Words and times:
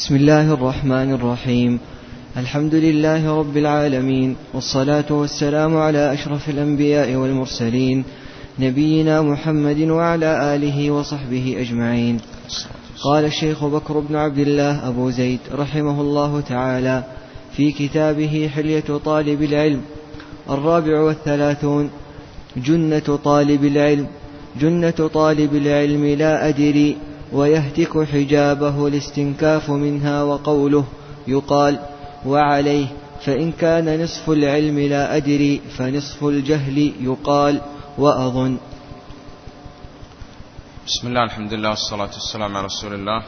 بسم 0.00 0.16
الله 0.16 0.54
الرحمن 0.54 1.12
الرحيم. 1.12 1.78
الحمد 2.36 2.74
لله 2.74 3.38
رب 3.38 3.56
العالمين 3.56 4.36
والصلاة 4.54 5.04
والسلام 5.10 5.76
على 5.76 6.12
أشرف 6.12 6.48
الأنبياء 6.48 7.14
والمرسلين 7.14 8.04
نبينا 8.58 9.22
محمد 9.22 9.80
وعلى 9.80 10.54
آله 10.54 10.90
وصحبه 10.90 11.56
أجمعين. 11.60 12.20
قال 13.04 13.24
الشيخ 13.24 13.64
بكر 13.64 14.00
بن 14.00 14.16
عبد 14.16 14.38
الله 14.38 14.88
أبو 14.88 15.10
زيد 15.10 15.40
رحمه 15.52 16.00
الله 16.00 16.40
تعالى 16.40 17.04
في 17.56 17.72
كتابه 17.72 18.50
حلية 18.54 18.88
طالب 19.04 19.42
العلم 19.42 19.80
الرابع 20.50 21.00
والثلاثون 21.00 21.90
جنة 22.56 23.18
طالب 23.24 23.64
العلم. 23.64 24.06
جنة 24.60 25.08
طالب 25.14 25.54
العلم 25.54 26.04
لا 26.04 26.48
أدري 26.48 26.96
ويهتك 27.32 28.02
حجابه 28.12 28.86
الاستنكاف 28.86 29.70
منها 29.70 30.22
وقوله 30.22 30.84
يقال 31.26 31.80
وعليه 32.26 32.86
فإن 33.24 33.52
كان 33.52 34.02
نصف 34.02 34.30
العلم 34.30 34.78
لا 34.78 35.16
أدري 35.16 35.60
فنصف 35.78 36.24
الجهل 36.24 36.92
يقال 37.00 37.60
وأظن. 37.98 38.58
بسم 40.86 41.08
الله 41.08 41.24
الحمد 41.24 41.52
لله 41.54 41.70
والصلاة 41.70 42.10
والسلام 42.14 42.56
على 42.56 42.66
رسول 42.66 42.94
الله. 42.94 43.22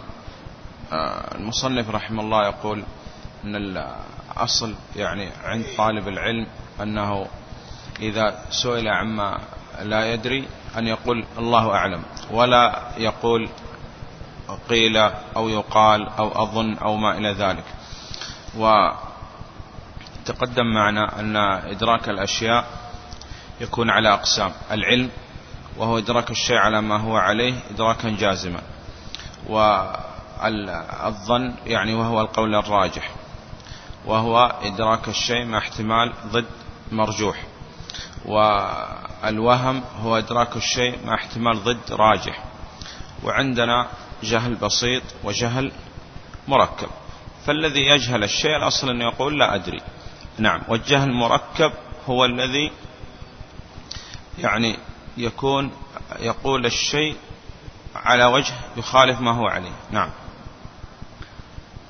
آه، 0.93 1.35
المصنف 1.35 1.91
رحمه 1.91 2.23
الله 2.23 2.47
يقول 2.47 2.83
أن 3.45 3.57
الأصل 3.57 4.75
يعني 4.97 5.29
عند 5.45 5.65
طالب 5.77 6.09
العلم 6.09 6.47
أنه 6.83 7.27
إذا 8.01 8.39
سئل 8.51 8.89
عما 8.89 9.39
لا 9.83 10.13
يدري 10.13 10.49
أن 10.79 10.87
يقول 10.87 11.25
الله 11.39 11.71
أعلم 11.71 12.03
ولا 12.31 12.89
يقول 12.99 13.49
قيل 14.69 14.97
أو 15.37 15.49
يقال 15.49 16.09
أو 16.09 16.43
أظن 16.43 16.75
أو 16.75 16.97
ما 16.97 17.19
إلى 17.19 17.33
ذلك. 17.33 17.65
وتقدم 20.27 20.67
معنا 20.75 21.21
أن 21.21 21.37
إدراك 21.37 22.09
الأشياء 22.09 22.65
يكون 23.61 23.91
على 23.91 24.13
أقسام. 24.13 24.53
العلم 24.71 25.11
وهو 25.77 25.99
إدراك 25.99 26.31
الشيء 26.31 26.57
على 26.57 26.81
ما 26.81 26.97
هو 27.01 27.17
عليه 27.17 27.55
إدراكا 27.71 28.11
جازما. 28.11 28.61
والظن 29.49 29.85
يعني 31.67 31.95
وهو 31.95 32.21
القول 32.21 32.55
الراجح. 32.55 33.11
وهو 34.07 34.57
إدراك 34.63 35.09
الشيء 35.09 35.45
مع 35.45 35.59
احتمال 35.59 36.13
ضد 36.27 36.47
مرجوح. 36.93 37.43
والوهم 38.25 39.83
هو 40.03 40.19
إدراك 40.19 40.57
الشيء 40.57 40.99
مع 41.07 41.15
احتمال 41.15 41.65
ضد 41.65 41.93
راجح. 41.93 42.45
وعندنا 43.25 43.87
جهل 44.23 44.55
بسيط 44.55 45.03
وجهل 45.25 45.73
مركب. 46.49 46.89
فالذي 47.47 47.81
يجهل 47.81 48.25
الشيء 48.25 48.57
الأصل 48.57 48.91
أن 48.91 49.01
يقول 49.01 49.39
لا 49.39 49.55
أدري. 49.55 49.81
نعم 50.39 50.61
والجهل 50.69 51.09
المركب 51.09 51.73
هو 52.09 52.25
الذي 52.25 52.73
يعني 54.39 54.79
يكون 55.17 55.71
يقول 56.21 56.67
الشيء 56.67 57.17
على 57.97 58.25
وجه 58.25 58.55
يخالف 58.77 59.21
ما 59.21 59.31
هو 59.31 59.47
عليه. 59.47 59.75
نعم. 59.91 60.11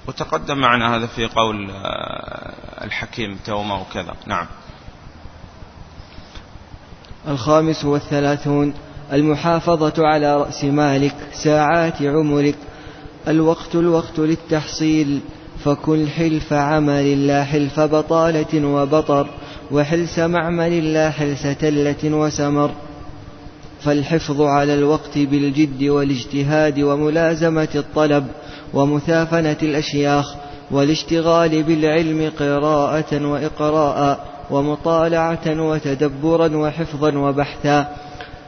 وتقدم 0.07 0.59
معنا 0.59 0.97
هذا 0.97 1.07
في 1.07 1.27
قول 1.27 1.71
آه، 1.71 2.85
الحكيم 2.85 3.39
توما 3.45 3.75
وكذا. 3.75 4.15
نعم. 4.27 4.47
الخامس 7.29 7.85
والثلاثون 7.85 8.75
المحافظة 9.13 10.07
على 10.07 10.37
رأس 10.37 10.65
مالك 10.65 11.15
ساعات 11.33 12.03
عمرك. 12.03 12.55
الوقت 13.29 13.75
الوقت 13.75 14.19
للتحصيل. 14.19 15.21
فكن 15.65 16.09
حلف 16.09 16.53
عمل 16.53 17.27
لا 17.27 17.45
حلف 17.45 17.81
بطالة 17.81 18.67
وبطر 18.67 19.27
وحلس 19.71 20.19
معمل 20.19 20.95
لا 20.95 21.11
حلس 21.11 21.43
تلة 21.43 22.17
وسمر. 22.17 22.71
فالحفظ 23.81 24.41
على 24.41 24.75
الوقت 24.75 25.19
بالجد 25.19 25.83
والاجتهاد 25.83 26.81
وملازمة 26.81 27.69
الطلب 27.75 28.27
ومثافنة 28.75 29.57
الأشياخ 29.63 30.35
والاشتغال 30.71 31.63
بالعلم 31.63 32.33
قراءة 32.39 33.27
وإقراء 33.27 34.27
ومطالعة 34.51 35.47
وتدبرا 35.47 36.57
وحفظا 36.57 37.19
وبحثا. 37.19 37.97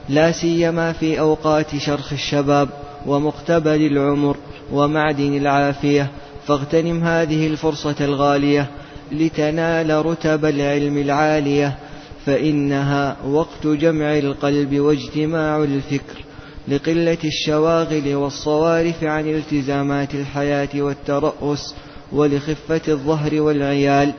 لا 0.08 0.32
سيما 0.32 0.92
في 0.92 1.20
أوقات 1.20 1.76
شرخ 1.76 2.12
الشباب 2.12 2.68
ومقتبل 3.06 3.86
العمر 3.86 4.36
ومعدن 4.72 5.36
العافية. 5.36 6.10
فاغتنم 6.46 7.04
هذه 7.04 7.46
الفرصة 7.46 7.94
الغالية 8.00 8.70
لتنال 9.12 10.06
رتب 10.06 10.44
العلم 10.44 10.98
العالية 10.98 11.78
فإنها 12.26 13.16
وقت 13.26 13.66
جمع 13.66 14.18
القلب 14.18 14.80
واجتماع 14.80 15.64
الفكر 15.64 16.24
لقلة 16.68 17.18
الشواغل 17.24 18.14
والصوارف 18.14 19.04
عن 19.04 19.28
التزامات 19.28 20.14
الحياة 20.14 20.68
والترأس 20.74 21.74
ولخفة 22.12 22.80
الظهر 22.88 23.40
والعيال. 23.40 24.12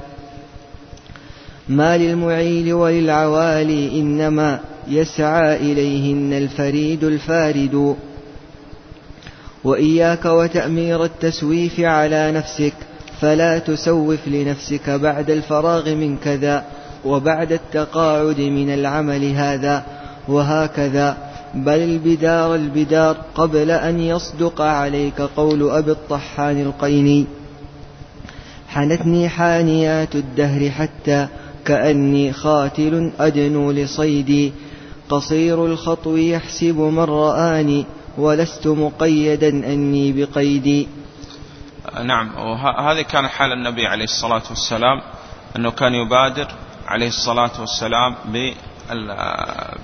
ما 1.69 1.97
للمعيل 1.97 2.73
وللعوالي 2.73 3.99
إنما 3.99 4.59
يسعى 4.87 5.55
إليهن 5.55 6.33
الفريد 6.33 7.03
الفارد. 7.03 7.95
وإياك 9.63 10.25
وتأمير 10.25 11.03
التسويف 11.03 11.79
على 11.79 12.31
نفسك 12.31 12.73
فلا 13.21 13.59
تسوف 13.59 14.27
لنفسك 14.27 14.89
بعد 14.89 15.29
الفراغ 15.29 15.95
من 15.95 16.17
كذا 16.17 16.65
وبعد 17.05 17.51
التقاعد 17.51 18.39
من 18.39 18.73
العمل 18.73 19.23
هذا 19.35 19.83
وهكذا. 20.27 21.17
بل 21.55 21.79
البدار 21.79 22.55
البدار 22.55 23.17
قبل 23.35 23.71
أن 23.71 23.99
يصدق 23.99 24.61
عليك 24.61 25.21
قول 25.21 25.69
أبي 25.69 25.91
الطحان 25.91 26.61
القيني 26.61 27.25
حنتني 28.67 29.29
حانيات 29.29 30.15
الدهر 30.15 30.69
حتى 30.69 31.27
كأني 31.65 32.33
خاتل 32.33 33.11
أدنو 33.19 33.71
لصيدي 33.71 34.51
قصير 35.09 35.65
الخطو 35.65 36.15
يحسب 36.15 36.77
من 36.77 37.03
رآني 37.03 37.85
ولست 38.17 38.67
مقيدا 38.67 39.49
أني 39.49 40.11
بقيدي. 40.11 40.87
نعم 42.03 42.35
وهذه 42.37 43.01
كان 43.01 43.27
حال 43.27 43.51
النبي 43.51 43.87
عليه 43.87 44.03
الصلاة 44.03 44.43
والسلام 44.49 45.01
أنه 45.55 45.71
كان 45.71 45.93
يبادر 45.93 46.47
عليه 46.87 47.07
الصلاة 47.07 47.51
والسلام 47.59 48.15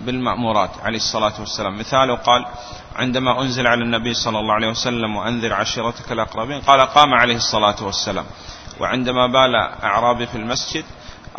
بالمأمورات 0.06 0.70
عليه 0.84 0.98
الصلاة 0.98 1.34
والسلام. 1.40 1.80
مثاله 1.80 2.16
قال 2.16 2.46
عندما 2.96 3.42
أنزل 3.42 3.68
على 3.68 3.84
النبي 3.84 4.14
صلى 4.14 4.40
الله 4.40 4.54
عليه 4.54 4.70
وسلم 4.70 5.16
وأنذر 5.16 5.54
عشيرتك 5.54 6.12
الأقربين 6.12 6.62
قال 6.62 6.82
قام 6.82 7.14
عليه 7.14 7.36
الصلاة 7.36 7.84
والسلام. 7.84 8.26
وعندما 8.80 9.28
بال 9.28 9.56
أعرابي 9.84 10.28
في 10.28 10.36
المسجد 10.36 10.84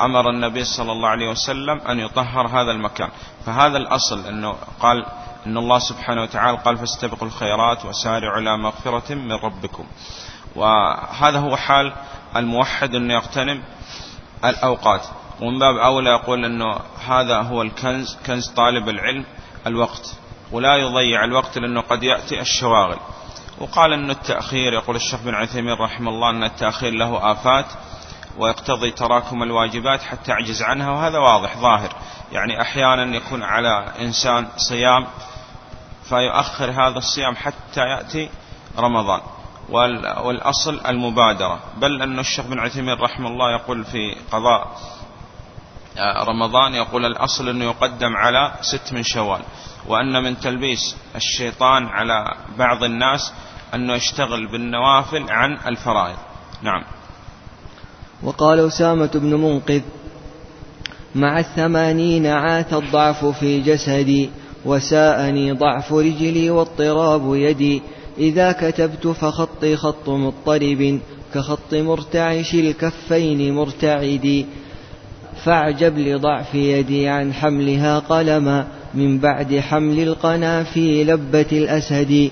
أمر 0.00 0.30
النبي 0.30 0.64
صلى 0.64 0.92
الله 0.92 1.08
عليه 1.08 1.28
وسلم 1.28 1.80
أن 1.80 2.00
يطهر 2.00 2.46
هذا 2.46 2.70
المكان. 2.70 3.08
فهذا 3.46 3.76
الأصل 3.76 4.26
أنه 4.26 4.56
قال 4.80 5.06
إن 5.46 5.56
الله 5.56 5.78
سبحانه 5.78 6.22
وتعالى 6.22 6.58
قال 6.58 6.76
فاستبقوا 6.76 7.28
الخيرات 7.28 7.84
وسارعوا 7.84 8.38
إلى 8.38 8.56
مغفرة 8.56 9.14
من 9.14 9.32
ربكم. 9.32 9.84
وهذا 10.56 11.38
هو 11.38 11.56
حال 11.56 11.92
الموحد 12.36 12.94
أنه 12.94 13.14
يغتنم 13.14 13.62
الأوقات. 14.44 15.02
ومن 15.40 15.58
باب 15.58 15.76
أولى 15.76 16.10
يقول 16.10 16.44
أنه 16.44 16.80
هذا 17.06 17.40
هو 17.40 17.62
الكنز 17.62 18.18
كنز 18.26 18.48
طالب 18.48 18.88
العلم 18.88 19.24
الوقت. 19.66 20.14
ولا 20.52 20.76
يضيع 20.76 21.24
الوقت 21.24 21.58
لأنه 21.58 21.80
قد 21.80 22.02
يأتي 22.02 22.40
الشواغل. 22.40 22.98
وقال 23.58 23.92
أن 23.92 24.10
التأخير 24.10 24.72
يقول 24.72 24.96
الشيخ 24.96 25.20
بن 25.20 25.34
عثيمين 25.34 25.74
رحمه 25.74 26.10
الله 26.10 26.30
أن 26.30 26.44
التأخير 26.44 26.92
له 26.92 27.32
آفات. 27.32 27.66
ويقتضي 28.38 28.90
تراكم 28.90 29.42
الواجبات 29.42 30.02
حتى 30.02 30.30
يعجز 30.30 30.62
عنها 30.62 30.90
وهذا 30.90 31.18
واضح 31.18 31.56
ظاهر. 31.56 31.96
يعني 32.32 32.60
أحيانا 32.60 33.16
يكون 33.16 33.42
على 33.42 33.92
إنسان 34.00 34.46
صيام 34.56 35.06
فيؤخر 36.08 36.70
هذا 36.70 36.98
الصيام 36.98 37.36
حتى 37.36 37.80
يأتي 37.80 38.28
رمضان. 38.78 39.20
والأصل 40.24 40.80
المبادرة. 40.86 41.58
بل 41.76 42.02
أن 42.02 42.18
الشيخ 42.18 42.46
بن 42.46 42.58
عثيمين 42.58 42.94
رحمه 42.94 43.28
الله 43.28 43.52
يقول 43.52 43.84
في 43.84 44.16
قضاء 44.32 44.76
آه، 45.98 46.24
رمضان 46.24 46.74
يقول 46.74 47.06
الأصل 47.06 47.48
أنه 47.48 47.64
يقدم 47.64 48.16
على 48.16 48.52
ست 48.60 48.92
من 48.92 49.02
شوال. 49.02 49.40
وأن 49.86 50.22
من 50.22 50.40
تلبيس 50.40 50.96
الشيطان 51.16 51.86
على 51.86 52.34
بعض 52.58 52.84
الناس 52.84 53.32
أنه 53.74 53.94
يشتغل 53.94 54.46
بالنوافل 54.46 55.30
عن 55.30 55.58
الفرائض. 55.66 56.16
نعم. 56.62 56.84
وقال 58.24 58.66
أسامة 58.66 59.10
بن 59.14 59.34
منقذ 59.34 59.80
مع 61.14 61.40
الثمانين 61.40 62.26
عاث 62.26 62.74
الضعف 62.74 63.24
في 63.24 63.60
جسدي 63.60 64.30
وساءني 64.64 65.52
ضعف 65.52 65.92
رجلي 65.92 66.50
واضطراب 66.50 67.34
يدي 67.34 67.82
إذا 68.18 68.52
كتبت 68.52 69.06
فخطي 69.06 69.76
خط 69.76 70.08
مضطرب 70.08 71.00
كخط 71.34 71.74
مرتعش 71.74 72.54
الكفين 72.54 73.54
مرتعدي 73.54 74.46
فاعجب 75.44 75.98
لضعف 75.98 76.54
يدي 76.54 77.08
عن 77.08 77.32
حملها 77.32 77.98
قلما 77.98 78.66
من 78.94 79.18
بعد 79.18 79.54
حمل 79.54 80.00
القنا 80.00 80.64
في 80.64 81.04
لبة 81.04 81.46
الأسد 81.52 82.30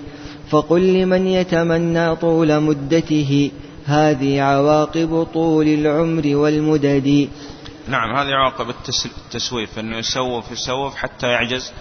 فقل 0.51 0.93
لمن 0.93 1.27
يتمنى 1.27 2.17
طول 2.17 2.61
مدته 2.61 3.51
هذه 3.91 4.41
عواقب 4.41 5.27
طول 5.35 5.69
العمر 5.69 6.37
والمدد. 6.37 7.29
نعم 7.89 8.17
هذه 8.17 8.33
عواقب 8.35 8.71
التسويف 8.71 9.79
أنه 9.79 9.97
يسوف 9.97 10.51
يسوف 10.53 10.97
حتى 10.97 11.27
يعجز 11.27 11.73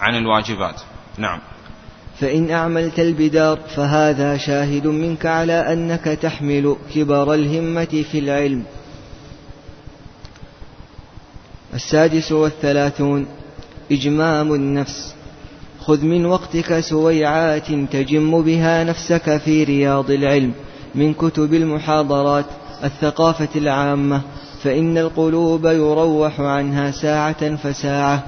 عن 0.00 0.14
الواجبات. 0.14 0.80
نعم. 1.18 1.40
فإن 2.20 2.50
أعملت 2.50 3.00
البدار 3.00 3.58
فهذا 3.76 4.36
شاهد 4.36 4.86
منك 4.86 5.26
على 5.26 5.72
أنك 5.72 6.04
تحمل 6.04 6.76
كبر 6.94 7.34
الهمة 7.34 8.04
في 8.12 8.18
العلم. 8.18 8.64
السادس 11.74 12.32
والثلاثون 12.32 13.26
إجمام 13.92 14.54
النفس. 14.54 15.14
خذ 15.80 16.04
من 16.04 16.26
وقتك 16.26 16.80
سويعات 16.80 17.72
تجم 17.72 18.42
بها 18.42 18.84
نفسك 18.84 19.36
في 19.36 19.64
رياض 19.64 20.10
العلم. 20.10 20.54
من 20.94 21.14
كتب 21.14 21.54
المحاضرات 21.54 22.46
الثقافة 22.84 23.48
العامة 23.56 24.22
فإن 24.62 24.98
القلوب 24.98 25.66
يروح 25.66 26.40
عنها 26.40 26.90
ساعة 26.90 27.56
فساعة. 27.56 28.22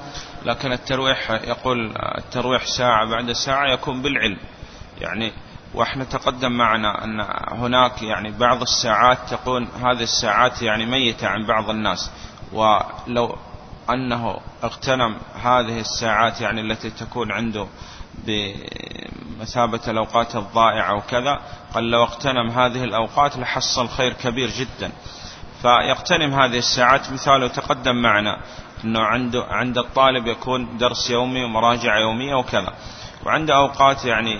لكن 0.44 0.72
الترويح 0.72 1.30
يقول 1.30 1.94
الترويح 2.18 2.66
ساعة 2.66 3.10
بعد 3.10 3.32
ساعة 3.32 3.72
يكون 3.72 4.02
بالعلم. 4.02 4.38
يعني 5.00 5.32
وإحنا 5.74 6.04
تقدم 6.04 6.52
معنا 6.52 7.04
أن 7.04 7.20
هناك 7.58 8.02
يعني 8.02 8.30
بعض 8.30 8.62
الساعات 8.62 9.18
تكون 9.30 9.68
هذه 9.82 10.02
الساعات 10.02 10.62
يعني 10.62 10.86
ميتة 10.86 11.26
عن 11.26 11.46
بعض 11.46 11.70
الناس 11.70 12.10
ولو 12.52 13.36
أنه 13.90 14.36
اغتنم 14.64 15.16
هذه 15.42 15.80
الساعات 15.80 16.40
يعني 16.40 16.60
التي 16.60 16.90
تكون 16.90 17.32
عنده 17.32 17.66
بمثابة 18.14 19.80
الأوقات 19.88 20.36
الضائعة 20.36 20.94
وكذا 20.94 21.40
قال 21.74 21.90
لو 21.90 22.02
اغتنم 22.02 22.50
هذه 22.50 22.84
الأوقات 22.84 23.36
لحصل 23.36 23.88
خير 23.88 24.12
كبير 24.12 24.50
جدا. 24.50 24.92
فيغتنم 25.62 26.34
هذه 26.34 26.58
الساعات 26.58 27.12
مثاله 27.12 27.48
تقدم 27.48 27.96
معنا 27.96 28.40
أنه 28.84 29.00
عنده 29.00 29.44
عند 29.50 29.78
الطالب 29.78 30.26
يكون 30.26 30.76
درس 30.78 31.10
يومي 31.10 31.44
ومراجعة 31.44 31.98
يومية 31.98 32.34
وكذا. 32.34 32.72
وعند 33.26 33.50
أوقات 33.50 34.04
يعني 34.04 34.34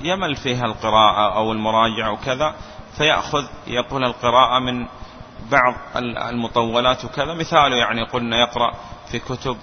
يمل 0.00 0.36
فيها 0.36 0.64
القراءة 0.64 1.36
أو 1.36 1.52
المراجعة 1.52 2.12
وكذا 2.12 2.54
فيأخذ 2.96 3.44
يقول 3.66 4.04
القراءة 4.04 4.58
من 4.58 4.86
بعض 5.50 5.74
المطولات 5.96 7.04
وكذا. 7.04 7.34
مثاله 7.34 7.76
يعني 7.76 8.02
قلنا 8.02 8.36
يقرأ 8.40 8.74
في 9.10 9.18
كتب 9.18 9.56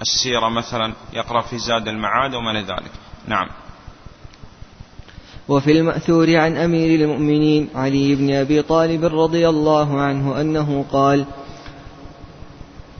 السيرة 0.00 0.48
مثلا 0.48 0.92
يقرأ 1.12 1.42
في 1.42 1.58
زاد 1.58 1.88
المعاد 1.88 2.34
وما 2.34 2.52
ذلك. 2.52 2.90
نعم. 3.28 3.48
وفي 5.48 5.72
المأثور 5.72 6.36
عن 6.36 6.56
أمير 6.56 7.00
المؤمنين 7.00 7.68
علي 7.74 8.14
بن 8.14 8.34
أبي 8.34 8.62
طالب 8.62 9.04
رضي 9.04 9.48
الله 9.48 10.00
عنه 10.00 10.40
أنه 10.40 10.84
قال 10.92 11.26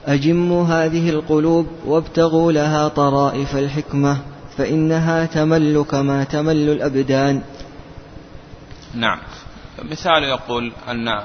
أجموا 0.05 0.65
هذه 0.65 1.09
القلوب 1.09 1.67
وابتغوا 1.85 2.51
لها 2.51 2.87
طرائف 2.87 3.55
الحكمة 3.55 4.17
فإنها 4.57 5.25
تمل 5.25 5.85
كما 5.91 6.23
تمل 6.23 6.69
الأبدان. 6.69 7.41
نعم. 8.93 9.19
مثال 9.83 10.23
يقول 10.23 10.71
أن 10.87 11.23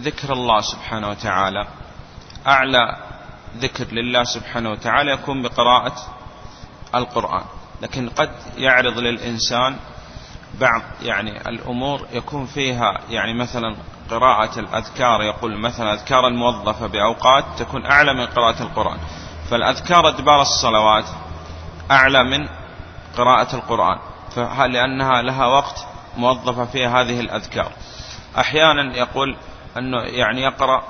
ذكر 0.00 0.32
الله 0.32 0.60
سبحانه 0.60 1.08
وتعالى 1.10 1.66
أعلى 2.46 2.96
ذكر 3.56 3.86
لله 3.92 4.24
سبحانه 4.24 4.70
وتعالى 4.70 5.12
يكون 5.12 5.42
بقراءة 5.42 5.94
القرآن. 6.94 7.44
لكن 7.82 8.08
قد 8.08 8.30
يعرض 8.56 8.98
للإنسان 8.98 9.76
بعض 10.60 10.82
يعني 11.02 11.48
الأمور 11.48 12.06
يكون 12.12 12.46
فيها 12.46 13.00
يعني 13.10 13.34
مثلا 13.34 13.76
قراءة 14.10 14.58
الأذكار 14.60 15.22
يقول 15.22 15.60
مثلا 15.60 15.92
أذكار 15.92 16.26
الموظفة 16.26 16.86
بأوقات 16.86 17.44
تكون 17.58 17.86
أعلى 17.86 18.14
من 18.14 18.26
قراءة 18.26 18.62
القرآن. 18.62 18.98
فالأذكار 19.50 20.08
أدبار 20.08 20.42
الصلوات 20.42 21.04
أعلى 21.90 22.24
من 22.24 22.48
قراءة 23.16 23.56
القرآن. 23.56 23.98
لأنها 24.72 25.22
لها 25.22 25.46
وقت 25.46 25.86
موظفة 26.16 26.64
فيها 26.64 27.00
هذه 27.00 27.20
الأذكار؟ 27.20 27.72
أحيانا 28.38 28.96
يقول 28.96 29.36
أنه 29.78 29.98
يعني 29.98 30.42
يقرأ 30.42 30.82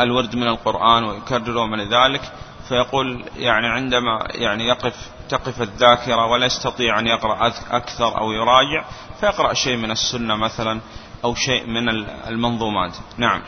الورد 0.00 0.36
من 0.36 0.48
القرآن 0.48 1.04
ويكرره 1.04 1.66
من 1.66 1.80
ذلك 1.80 2.32
فيقول 2.68 3.24
يعني 3.36 3.66
عندما 3.66 4.26
يعني 4.30 4.68
يقف 4.68 5.10
تقف 5.28 5.62
الذاكرة 5.62 6.26
ولا 6.26 6.46
يستطيع 6.46 6.98
أن 6.98 7.06
يقرأ 7.06 7.52
أكثر 7.70 8.20
أو 8.20 8.32
يراجع 8.32 8.84
فيقرأ 9.20 9.52
شيء 9.52 9.76
من 9.76 9.90
السنة 9.90 10.36
مثلا 10.36 10.80
أو 11.24 11.34
شيء 11.34 11.66
من 11.66 11.88
المنظومات. 12.28 12.92
نعم. 13.18 13.42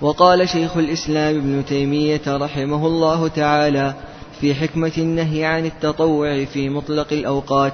وقال 0.00 0.48
شيخ 0.48 0.76
الإسلام 0.76 1.36
ابن 1.36 1.64
تيمية 1.64 2.22
رحمه 2.26 2.86
الله 2.86 3.28
تعالى 3.28 3.94
في 4.40 4.54
حكمة 4.54 4.92
النهي 4.98 5.44
عن 5.44 5.66
التطوع 5.66 6.44
في 6.44 6.68
مطلق 6.68 7.12
الأوقات 7.12 7.72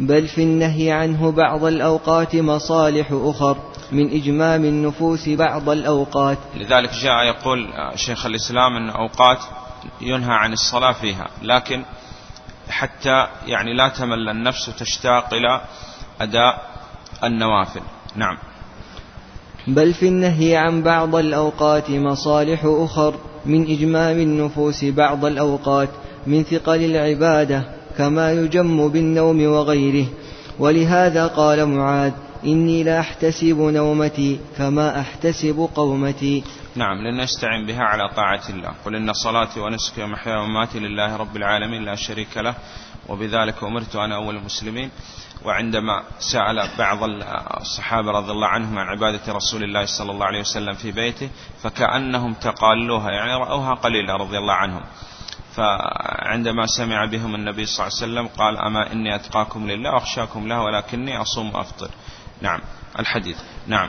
بل 0.00 0.28
في 0.28 0.42
النهي 0.42 0.92
عنه 0.92 1.30
بعض 1.30 1.64
الأوقات 1.64 2.36
مصالح 2.36 3.08
أخر. 3.12 3.56
من 3.92 4.10
إجمام 4.10 4.64
النفوس 4.64 5.28
بعض 5.28 5.68
الأوقات. 5.68 6.38
لذلك 6.56 6.90
جاء 6.94 7.24
يقول 7.24 7.68
شيخ 7.94 8.26
الإسلام 8.26 8.76
أن 8.76 8.90
أوقات 8.90 9.38
ينهى 10.00 10.34
عن 10.34 10.52
الصلاة 10.52 10.92
فيها 10.92 11.28
لكن 11.42 11.84
حتى 12.70 13.26
يعني 13.46 13.74
لا 13.74 13.88
تمل 13.88 14.28
النفس 14.28 14.70
تشتاق 14.78 15.34
إلى 15.34 15.60
أداء 16.20 16.70
النوافل. 17.24 17.80
نعم. 18.16 18.38
بل 19.66 19.94
في 19.94 20.08
النهي 20.08 20.56
عن 20.56 20.82
بعض 20.82 21.16
الأوقات 21.16 21.90
مصالح 21.90 22.60
أخر 22.64 23.14
من 23.46 23.62
إجمام 23.62 24.20
النفوس 24.20 24.84
بعض 24.84 25.24
الأوقات 25.24 25.88
من 26.26 26.42
ثقل 26.42 26.84
العبادة 26.84 27.64
كما 27.98 28.32
يجم 28.32 28.88
بالنوم 28.88 29.46
وغيره. 29.46 30.06
ولهذا 30.58 31.26
قال 31.26 31.66
معاذ 31.66 32.12
إني 32.44 32.84
لا 32.84 33.00
أحتسب 33.00 33.58
نومتي 33.58 34.40
كما 34.56 35.00
أحتسب 35.00 35.68
قومتي. 35.74 36.44
نعم 36.76 36.96
لنستعن 36.98 37.66
بها 37.66 37.82
على 37.82 38.08
طاعة 38.16 38.42
الله. 38.50 38.72
قل 38.84 38.94
إن 38.94 39.12
صلاتي 39.12 39.60
ونسكي 39.60 40.02
ومحياي 40.02 40.36
ومماتي 40.36 40.78
لله 40.78 41.16
رب 41.16 41.36
العالمين 41.36 41.84
لا 41.84 41.94
شريك 41.94 42.36
له 42.36 42.54
وبذلك 43.08 43.64
أمرت 43.64 43.96
أنا 43.96 44.14
أول 44.14 44.36
المسلمين. 44.36 44.90
وعندما 45.44 46.02
سأل 46.18 46.68
بعض 46.78 46.98
الصحابة 47.60 48.10
رضي 48.10 48.32
الله 48.32 48.46
عنهم 48.46 48.78
عن 48.78 48.86
عبادة 48.86 49.32
رسول 49.32 49.64
الله 49.64 49.86
صلى 49.86 50.10
الله 50.12 50.26
عليه 50.26 50.40
وسلم 50.40 50.74
في 50.74 50.92
بيته 50.92 51.28
فكأنهم 51.62 52.34
تقالوها 52.34 53.10
يعني 53.10 53.32
رأوها 53.32 53.74
قليلا 53.74 54.16
رضي 54.16 54.38
الله 54.38 54.54
عنهم. 54.54 54.82
فعندما 55.54 56.66
سمع 56.66 57.04
بهم 57.04 57.34
النبي 57.34 57.66
صلى 57.66 57.86
الله 57.86 57.98
عليه 58.02 58.12
وسلم 58.12 58.28
قال 58.38 58.58
أما 58.58 58.92
إني 58.92 59.14
أتقاكم 59.14 59.70
لله 59.70 59.90
وأخشاكم 59.90 60.48
له 60.48 60.62
ولكني 60.62 61.22
أصوم 61.22 61.54
وأفطر. 61.54 61.90
نعم 62.42 62.60
الحديث. 62.98 63.36
نعم. 63.66 63.88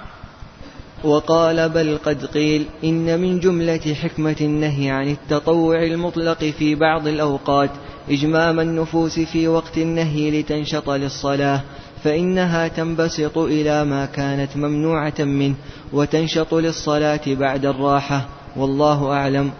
وقال 1.03 1.69
بل 1.69 1.97
قد 2.05 2.25
قيل 2.25 2.65
إن 2.83 3.19
من 3.21 3.39
جملة 3.39 3.93
حكمة 3.93 4.35
النهي 4.41 4.89
عن 4.89 5.09
التطوع 5.09 5.83
المطلق 5.83 6.43
في 6.43 6.75
بعض 6.75 7.07
الأوقات 7.07 7.69
إجمام 8.09 8.59
النفوس 8.59 9.19
في 9.19 9.47
وقت 9.47 9.77
النهي 9.77 10.41
لتنشط 10.41 10.89
للصلاة 10.89 11.61
فإنها 12.03 12.67
تنبسط 12.67 13.37
إلى 13.37 13.85
ما 13.85 14.05
كانت 14.05 14.57
ممنوعة 14.57 15.13
منه 15.19 15.55
وتنشط 15.93 16.53
للصلاة 16.53 17.21
بعد 17.27 17.65
الراحة 17.65 18.25
والله 18.55 19.13
أعلم. 19.13 19.51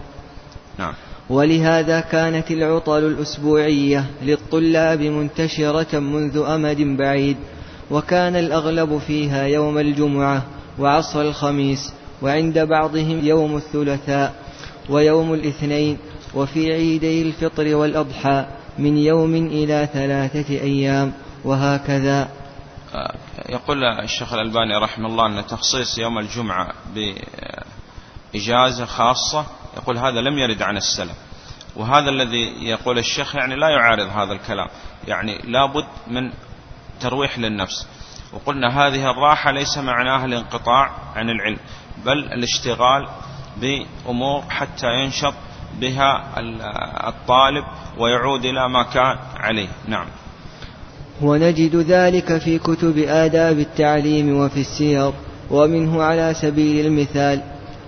نعم. 0.78 0.94
ولهذا 1.30 2.00
كانت 2.00 2.50
العطل 2.50 3.04
الأسبوعية 3.04 4.04
للطلاب 4.22 5.00
منتشرة 5.00 5.98
منذ 5.98 6.38
أمد 6.38 6.80
بعيد 6.80 7.36
وكان 7.90 8.36
الأغلب 8.36 8.98
فيها 8.98 9.42
يوم 9.42 9.78
الجمعة 9.78 10.42
وعصر 10.78 11.20
الخميس 11.20 11.92
وعند 12.22 12.58
بعضهم 12.58 13.24
يوم 13.24 13.56
الثلاثاء 13.56 14.34
ويوم 14.88 15.34
الاثنين 15.34 15.98
وفي 16.34 16.72
عيدي 16.72 17.22
الفطر 17.22 17.74
والأضحى 17.74 18.46
من 18.78 18.98
يوم 18.98 19.34
إلى 19.34 19.88
ثلاثة 19.92 20.54
أيام 20.54 21.12
وهكذا. 21.44 22.28
يقول 23.48 23.84
الشيخ 23.84 24.32
الألباني 24.32 24.76
رحمه 24.76 25.08
الله 25.08 25.26
أن 25.26 25.46
تخصيص 25.46 25.98
يوم 25.98 26.18
الجمعة 26.18 26.72
بإجازة 28.34 28.84
خاصة 28.84 29.46
يقول 29.76 29.98
هذا 29.98 30.20
لم 30.20 30.38
يرد 30.38 30.62
عن 30.62 30.76
السلف. 30.76 31.16
وهذا 31.76 32.10
الذي 32.10 32.68
يقول 32.68 32.98
الشيخ 32.98 33.36
يعني 33.36 33.56
لا 33.56 33.68
يعارض 33.68 34.08
هذا 34.08 34.32
الكلام. 34.32 34.68
يعني 35.08 35.38
لابد 35.44 35.86
من 36.06 36.32
ترويح 37.00 37.38
للنفس. 37.38 37.86
وقلنا 38.32 38.68
هذه 38.68 39.10
الراحة 39.10 39.50
ليس 39.50 39.78
معناها 39.78 40.24
الانقطاع 40.24 40.90
عن 41.16 41.30
العلم 41.30 41.58
بل 42.04 42.18
الاشتغال 42.18 43.08
بأمور 43.56 44.42
حتى 44.48 44.86
ينشط 44.94 45.34
بها 45.80 46.24
الطالب 47.08 47.64
ويعود 47.98 48.44
إلى 48.44 48.68
ما 48.68 48.82
كان 48.82 49.18
عليه. 49.36 49.68
نعم. 49.88 50.06
ونجد 51.22 51.76
ذلك 51.76 52.38
في 52.38 52.58
كتب 52.58 52.98
آداب 52.98 53.58
التعليم 53.58 54.36
وفي 54.36 54.60
السير 54.60 55.12
ومنه 55.50 56.02
على 56.02 56.34
سبيل 56.34 56.86
المثال 56.86 57.42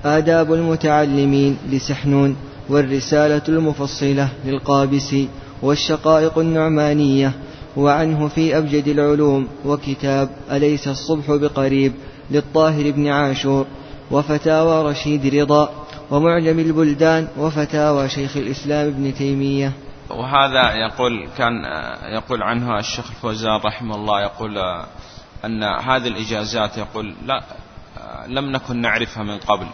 آداب 0.04 0.52
المتعلمين 0.52 1.58
لسحنون 1.70 2.36
والرسالة 2.68 3.42
المفصلة 3.48 4.28
للقابسي 4.44 5.28
والشقائق 5.62 6.38
النعمانية 6.38 7.32
وعنه 7.76 8.28
في 8.28 8.58
أبجد 8.58 8.88
العلوم 8.88 9.48
وكتاب 9.64 10.30
أليس 10.50 10.88
الصبح 10.88 11.30
بقريب 11.30 11.92
للطاهر 12.30 12.90
بن 12.90 13.08
عاشور 13.08 13.66
وفتاوى 14.10 14.90
رشيد 14.90 15.34
رضا 15.34 15.70
ومعجم 16.10 16.58
البلدان 16.58 17.28
وفتاوى 17.36 18.08
شيخ 18.08 18.36
الإسلام 18.36 18.88
ابن 18.88 19.14
تيمية. 19.14 19.72
وهذا 20.10 20.72
يقول 20.72 21.28
كان 21.38 21.52
يقول 22.14 22.42
عنها 22.42 22.78
الشيخ 22.78 23.10
الفوزان 23.10 23.60
رحمه 23.64 23.94
الله 23.94 24.20
يقول 24.20 24.58
أن 25.44 25.62
هذه 25.62 26.08
الإجازات 26.08 26.78
يقول 26.78 27.14
لا 27.26 27.42
لم 28.26 28.50
نكن 28.50 28.76
نعرفها 28.80 29.22
من 29.22 29.38
قبل. 29.38 29.66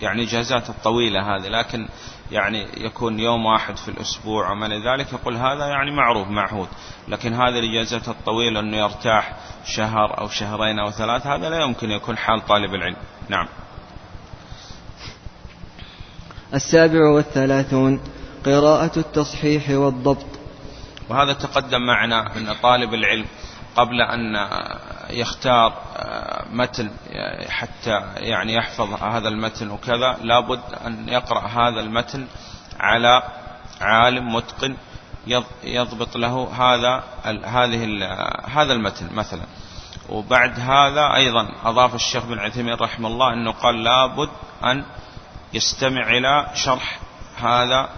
يعني 0.00 0.22
إجازات 0.22 0.70
الطويلة 0.70 1.20
هذه 1.20 1.48
لكن 1.48 1.88
يعني 2.32 2.66
يكون 2.76 3.20
يوم 3.20 3.46
واحد 3.46 3.76
في 3.76 3.88
الأسبوع 3.88 4.52
وما 4.52 4.68
ذلك 4.68 5.12
يقول 5.12 5.36
هذا 5.36 5.66
يعني 5.66 5.90
معروف 5.90 6.28
معهود 6.28 6.68
لكن 7.08 7.32
هذه 7.32 7.58
الإجازات 7.58 8.08
الطويلة 8.08 8.60
أنه 8.60 8.76
يرتاح 8.76 9.36
شهر 9.64 10.20
أو 10.20 10.28
شهرين 10.28 10.78
أو 10.78 10.90
ثلاث 10.90 11.26
هذا 11.26 11.48
لا 11.48 11.64
يمكن 11.64 11.90
يكون 11.90 12.16
حال 12.16 12.46
طالب 12.46 12.74
العلم. 12.74 12.96
نعم. 13.28 13.48
السابع 16.54 17.10
والثلاثون 17.10 18.00
قراءة 18.46 18.98
التصحيح 18.98 19.70
والضبط. 19.70 20.26
وهذا 21.08 21.32
تقدم 21.32 21.86
معنا 21.86 22.36
أن 22.36 22.54
طالب 22.62 22.94
العلم 22.94 23.26
قبل 23.76 24.00
أن 24.00 24.36
يختار 25.10 25.72
متن 26.52 26.90
حتى 27.48 28.00
يعني 28.16 28.54
يحفظ 28.54 29.02
هذا 29.02 29.28
المتن 29.28 29.70
وكذا 29.70 30.16
لابد 30.22 30.60
أن 30.86 31.08
يقرأ 31.08 31.46
هذا 31.46 31.80
المتن 31.80 32.26
على 32.80 33.22
عالم 33.80 34.34
متقن 34.34 34.76
يضبط 35.64 36.16
له 36.16 36.48
هذا 36.58 37.04
هذه 37.44 37.84
هذا 38.48 38.72
المتن 38.72 39.14
مثلا. 39.14 39.42
وبعد 40.08 40.60
هذا 40.60 41.14
أيضا 41.14 41.48
أضاف 41.64 41.94
الشيخ 41.94 42.24
بن 42.24 42.38
عثيمين 42.38 42.74
رحمه 42.74 43.08
الله 43.08 43.32
أنه 43.32 43.52
قال 43.52 43.84
لابد 43.84 44.28
أن 44.64 44.84
يستمع 45.54 46.10
إلى 46.10 46.46
شرح 46.54 46.98
هذا 47.36 47.88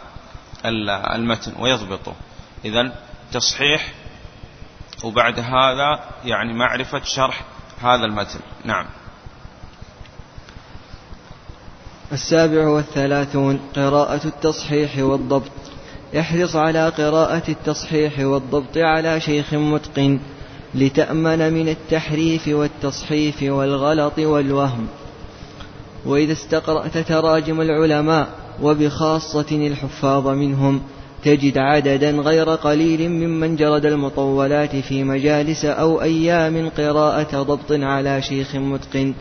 المتن 1.15 1.53
ويضبطه. 1.59 2.15
إذا 2.65 2.93
تصحيح 3.33 3.93
وبعد 5.05 5.39
هذا 5.39 6.01
يعني 6.25 6.55
معرفة 6.55 7.01
شرح 7.05 7.45
هذا 7.81 8.05
المتن. 8.05 8.41
نعم. 8.65 8.87
السابع 12.13 12.69
والثلاثون 12.69 13.61
قراءة 13.77 14.27
التصحيح 14.27 14.99
والضبط. 14.99 15.51
احرص 16.21 16.57
على 16.57 16.89
قراءة 16.89 17.43
التصحيح 17.49 18.19
والضبط 18.19 18.77
على 18.77 19.21
شيخ 19.21 19.55
متقن 19.55 20.21
لتأمن 20.75 21.53
من 21.53 21.69
التحريف 21.69 22.49
والتصحيف 22.49 23.43
والغلط 23.43 24.19
والوهم. 24.19 24.89
وإذا 26.07 26.33
استقرأت 26.33 26.99
تراجم 26.99 27.61
العلماء 27.61 28.29
وبخاصة 28.63 29.47
الحفاظ 29.51 30.29
منهم 30.29 30.83
تجد 31.25 31.59
عددا 31.59 32.11
غير 32.11 32.49
قليل 32.49 33.09
ممن 33.11 33.57
جرد 33.57 33.87
المطولات 33.87 34.77
في 34.77 35.05
مجالس 35.05 35.65
أو 35.65 36.03
أيام 36.03 36.69
قراءة 36.69 37.43
ضبط 37.43 37.73
على 37.73 38.23
شيخ 38.23 38.55
متقن 38.55 39.15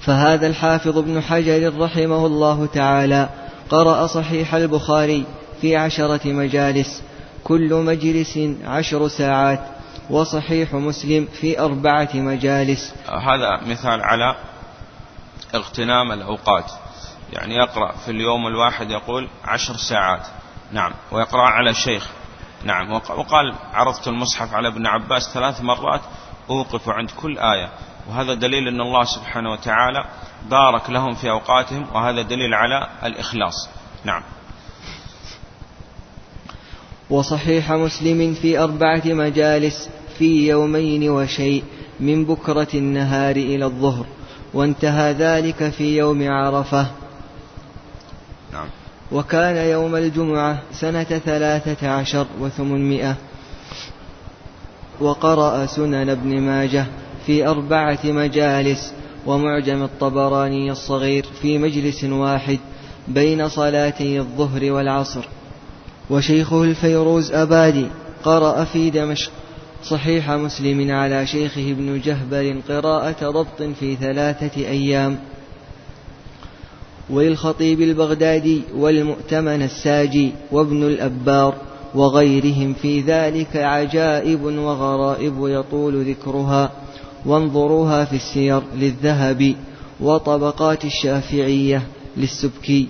فهذا 0.00 0.46
الحافظ 0.46 0.98
ابن 0.98 1.20
حجر 1.20 1.80
رحمه 1.80 2.26
الله 2.26 2.66
تعالى 2.66 3.28
قرأ 3.70 4.06
صحيح 4.06 4.54
البخاري 4.54 5.24
في 5.60 5.76
عشرة 5.76 6.20
مجالس 6.32 7.02
كل 7.44 7.74
مجلس 7.74 8.38
عشر 8.64 9.08
ساعات 9.08 9.60
وصحيح 10.10 10.74
مسلم 10.74 11.28
في 11.40 11.60
أربعة 11.60 12.08
مجالس. 12.14 12.94
هذا 13.08 13.60
مثال 13.66 14.00
على 14.00 14.36
اغتنام 15.54 16.12
الأوقات. 16.12 16.70
يعني 17.32 17.54
يقرأ 17.54 17.92
في 17.92 18.10
اليوم 18.10 18.46
الواحد 18.46 18.90
يقول 18.90 19.28
عشر 19.44 19.76
ساعات. 19.76 20.26
نعم. 20.72 20.92
ويقرأ 21.12 21.42
على 21.42 21.74
شيخ 21.74 22.08
نعم. 22.64 22.92
وقال 22.92 23.54
عرضت 23.72 24.08
المصحف 24.08 24.54
على 24.54 24.68
ابن 24.68 24.86
عباس 24.86 25.30
ثلاث 25.34 25.60
مرات 25.60 26.00
أوقف 26.50 26.88
عند 26.88 27.10
كل 27.10 27.38
آية. 27.38 27.68
وهذا 28.08 28.34
دليل 28.34 28.68
أن 28.68 28.80
الله 28.80 29.04
سبحانه 29.04 29.52
وتعالى 29.52 30.04
بارك 30.50 30.90
لهم 30.90 31.14
في 31.14 31.30
أوقاتهم 31.30 31.86
وهذا 31.94 32.22
دليل 32.22 32.54
على 32.54 32.88
الإخلاص. 33.04 33.68
نعم. 34.04 34.22
وصحيح 37.10 37.72
مسلم 37.72 38.34
في 38.34 38.58
أربعة 38.58 39.02
مجالس 39.04 39.90
في 40.18 40.48
يومين 40.48 41.10
وشيء 41.10 41.64
من 42.00 42.24
بكرة 42.24 42.68
النهار 42.74 43.36
إلى 43.36 43.64
الظهر 43.64 44.06
وانتهى 44.54 45.12
ذلك 45.12 45.68
في 45.68 45.96
يوم 45.96 46.28
عرفة. 46.28 46.86
نعم. 48.52 48.68
وكان 49.12 49.56
يوم 49.56 49.96
الجمعة 49.96 50.62
سنة 50.72 51.04
ثلاثة 51.04 51.88
عشر 51.88 52.26
وثمانمائة. 52.40 53.16
وقرأ 55.00 55.66
سنن 55.66 56.08
ابن 56.08 56.40
ماجه 56.40 56.86
في 57.26 57.46
أربعة 57.48 57.98
مجالس 58.04 58.92
ومعجم 59.26 59.82
الطبراني 59.82 60.70
الصغير 60.70 61.26
في 61.42 61.58
مجلس 61.58 62.04
واحد 62.04 62.58
بين 63.08 63.48
صلاتي 63.48 64.18
الظهر 64.18 64.72
والعصر. 64.72 65.24
وشيخه 66.10 66.62
الفيروز 66.62 67.32
أبادي 67.32 67.86
قرأ 68.24 68.64
في 68.64 68.90
دمشق. 68.90 69.30
صحيح 69.84 70.30
مسلم 70.30 70.90
على 70.90 71.26
شيخه 71.26 71.70
ابن 71.70 72.00
جهبل 72.00 72.62
قراءة 72.68 73.30
ضبط 73.30 73.62
في 73.62 73.96
ثلاثة 73.96 74.60
أيام. 74.66 75.18
وللخطيب 77.10 77.80
البغدادي 77.80 78.62
والمؤتمن 78.74 79.62
الساجي 79.62 80.32
وابن 80.52 80.82
الأبار 80.82 81.54
وغيرهم 81.94 82.74
في 82.74 83.00
ذلك 83.00 83.56
عجائب 83.56 84.42
وغرائب 84.42 85.34
يطول 85.38 86.04
ذكرها 86.10 86.70
وانظروها 87.26 88.04
في 88.04 88.16
السير 88.16 88.62
للذهبي 88.74 89.56
وطبقات 90.00 90.84
الشافعية 90.84 91.82
للسبكي 92.16 92.88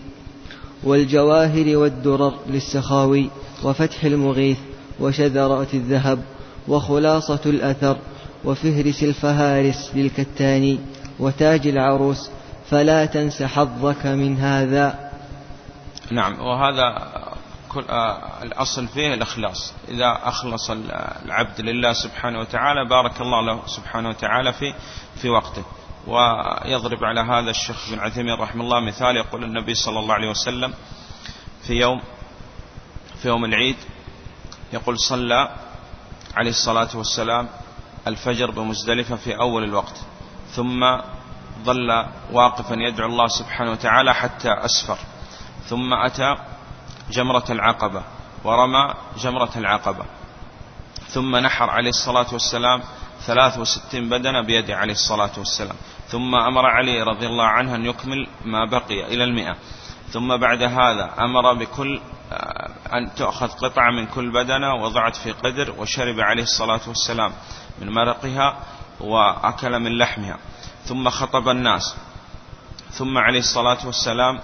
والجواهر 0.85 1.77
والدرر 1.77 2.35
للسخاوي 2.51 3.31
وفتح 3.65 4.05
المغيث 4.05 4.59
وشذرات 5.01 5.75
الذهب 5.75 6.19
وخلاصة 6.69 7.41
الأثر 7.47 7.97
وفهرس 8.45 9.03
الفهارس 9.03 9.91
للكتاني 9.95 10.79
وتاج 11.21 11.67
العروس 11.67 12.31
فلا 12.71 13.07
تنس 13.07 13.43
حظك 13.43 14.07
من 14.07 14.37
هذا. 14.39 15.11
نعم 16.11 16.41
وهذا 16.41 17.13
كل 17.69 17.85
آه 17.91 18.43
الأصل 18.43 18.89
فيه 18.89 19.15
الإخلاص. 19.15 19.73
إذا 19.89 20.19
أخلص 20.23 20.71
العبد 21.25 21.61
لله 21.61 21.93
سبحانه 21.93 22.41
وتعالى 22.41 22.89
بارك 22.89 23.21
الله 23.21 23.41
له 23.41 23.63
سبحانه 23.67 24.09
وتعالى 24.09 24.53
في 24.53 24.75
في 25.23 25.29
وقته. 25.29 25.65
ويضرب 26.07 27.05
على 27.05 27.21
هذا 27.21 27.51
الشيخ 27.51 27.91
بن 27.91 27.99
عثيمين 27.99 28.35
رحمه 28.35 28.65
الله 28.65 28.81
مثال. 28.81 29.17
يقول 29.17 29.45
النبي 29.45 29.75
صلى 29.75 29.99
الله 29.99 30.15
عليه 30.15 30.31
وسلم 30.31 30.75
في 31.63 31.73
يوم 31.73 32.01
في 33.23 33.29
يوم 33.29 33.45
العيد 33.45 33.77
يقول 34.73 34.99
صلى 34.99 35.51
عليه 36.37 36.51
الصلاة 36.51 36.89
والسلام 36.95 37.49
الفجر 38.07 38.51
بمزدلفة 38.51 39.17
في 39.17 39.37
أول 39.41 39.65
الوقت 39.65 40.01
ثم 40.51 40.85
ظل 41.67 42.07
واقفا 42.33 42.75
يدعو 42.75 43.09
الله 43.09 43.27
سبحانه 43.27 43.71
وتعالى 43.71 44.15
حتى 44.15 44.53
أسفر. 44.53 44.99
ثم 45.69 45.95
أتى 45.95 46.35
جمرة 47.11 47.45
العقبة 47.51 48.03
ورمى 48.45 48.95
جمرة 49.19 49.51
العقبة. 49.57 50.05
ثم 51.09 51.37
نحر 51.37 51.71
عليه 51.71 51.89
الصلاة 51.89 52.27
والسلام 52.33 52.83
ثلاث 53.27 53.59
وستين 53.59 54.09
بدنة 54.09 54.41
بيده 54.43 54.77
عليه 54.77 54.93
الصلاة 54.93 55.35
والسلام. 55.39 55.77
ثم 56.09 56.35
أمر 56.35 56.67
علي 56.67 57.03
رضي 57.03 57.27
الله 57.27 57.45
عنه 57.45 57.75
أن 57.75 57.87
يكمل 57.87 58.27
ما 58.45 58.65
بقي 58.65 59.15
إلى 59.15 59.25
المئة. 59.25 59.57
ثم 60.11 60.37
بعد 60.37 60.63
هذا 60.63 61.11
أمر 61.19 61.55
بكل 61.55 62.01
أن 62.93 63.15
تؤخذ 63.17 63.49
قطعة 63.49 63.91
من 63.91 64.07
كل 64.07 64.31
بدنة 64.31 64.75
وضعت 64.75 65.17
في 65.17 65.33
قدر 65.33 65.75
وشرب 65.79 66.21
عليه 66.21 66.43
الصلاة 66.43 66.81
والسلام 66.87 67.33
من 67.81 67.91
مرقها 67.91 68.57
وأكل 69.01 69.79
من 69.79 69.99
لحمها. 69.99 70.39
ثم 70.87 71.11
خطب 71.11 71.49
الناس. 71.49 71.97
ثم 72.91 73.19
عليه 73.19 73.39
الصلاة 73.39 73.87
والسلام 73.87 74.41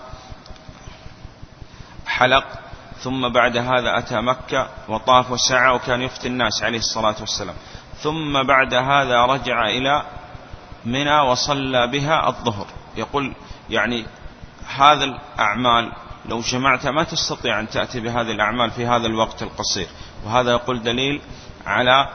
حلق. 2.07 2.45
ثم 2.99 3.29
بعد 3.29 3.57
هذا 3.57 3.99
أتى 3.99 4.21
مكة 4.21 4.69
وطاف 4.89 5.31
وسعى 5.31 5.75
وكان 5.75 6.03
يفتي 6.03 6.29
الناس 6.29 6.63
عليه 6.63 6.79
الصلاة 6.79 7.17
والسلام. 7.21 7.55
ثم 8.03 8.43
بعد 8.43 8.75
هذا 8.75 9.25
رجع 9.27 9.69
إلى 9.69 10.03
منى 10.85 11.21
وصلى 11.21 11.87
بها 11.87 12.29
الظهر. 12.29 12.67
يقول 12.97 13.35
يعني 13.71 14.07
هذا 14.77 15.05
الأعمال 15.05 15.93
لو 16.29 16.41
جمعتها 16.41 16.91
ما 16.91 17.05
تستطيع 17.05 17.61
أن 17.61 17.69
تأتي 17.69 18.01
بهذه 18.01 18.31
الأعمال 18.31 18.71
في 18.71 18.87
هذا 18.87 19.07
الوقت 19.07 19.43
القصير. 19.43 19.89
وهذا 20.25 20.51
يقول 20.51 20.83
دليل 20.83 21.21
على 21.67 22.09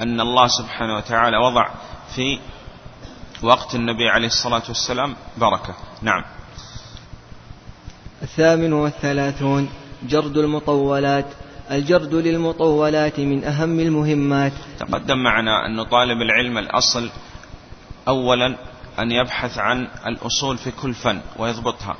أن 0.00 0.20
الله 0.20 0.46
سبحانه 0.46 0.96
وتعالى 0.96 1.36
وضع 1.36 1.68
في 2.14 2.40
وقت 3.42 3.74
النبي 3.74 4.08
عليه 4.08 4.26
الصلاة 4.26 4.62
والسلام 4.68 5.16
بركة. 5.36 5.74
نعم. 6.02 6.24
الثامن 8.22 8.72
والثلاثون 8.72 9.68
جرد 10.02 10.36
المطولات. 10.36 11.26
الجرد 11.70 12.14
للمطولات 12.14 13.20
من 13.20 13.44
أهم 13.44 13.80
المهمات. 13.80 14.52
تقدم 14.78 15.22
معنا 15.22 15.66
أن 15.66 15.82
طالب 15.84 16.22
العلم 16.22 16.58
الأصل 16.58 17.10
أولا 18.08 18.56
أن 18.98 19.10
يبحث 19.10 19.58
عن 19.58 19.88
الأصول 20.06 20.58
في 20.58 20.70
كل 20.70 20.94
فن 20.94 21.20
ويضبطها. 21.36 21.96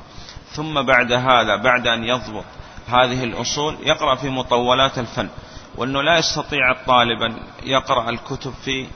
ثم 0.52 0.82
بعد 0.82 1.12
هذا 1.12 1.56
بعد 1.56 1.86
أن 1.86 2.04
يضبط 2.04 2.44
هذه 2.88 3.24
الأصول 3.24 3.76
يقرأ 3.82 4.14
في 4.14 4.28
مطولات 4.28 4.98
الفن. 4.98 5.28
وأنه 5.76 6.02
لا 6.02 6.18
يستطيع 6.18 6.72
الطالب 6.72 7.22
أن 7.22 7.36
يقرأ 7.62 8.10
الكتب 8.10 8.52
في 8.64 8.86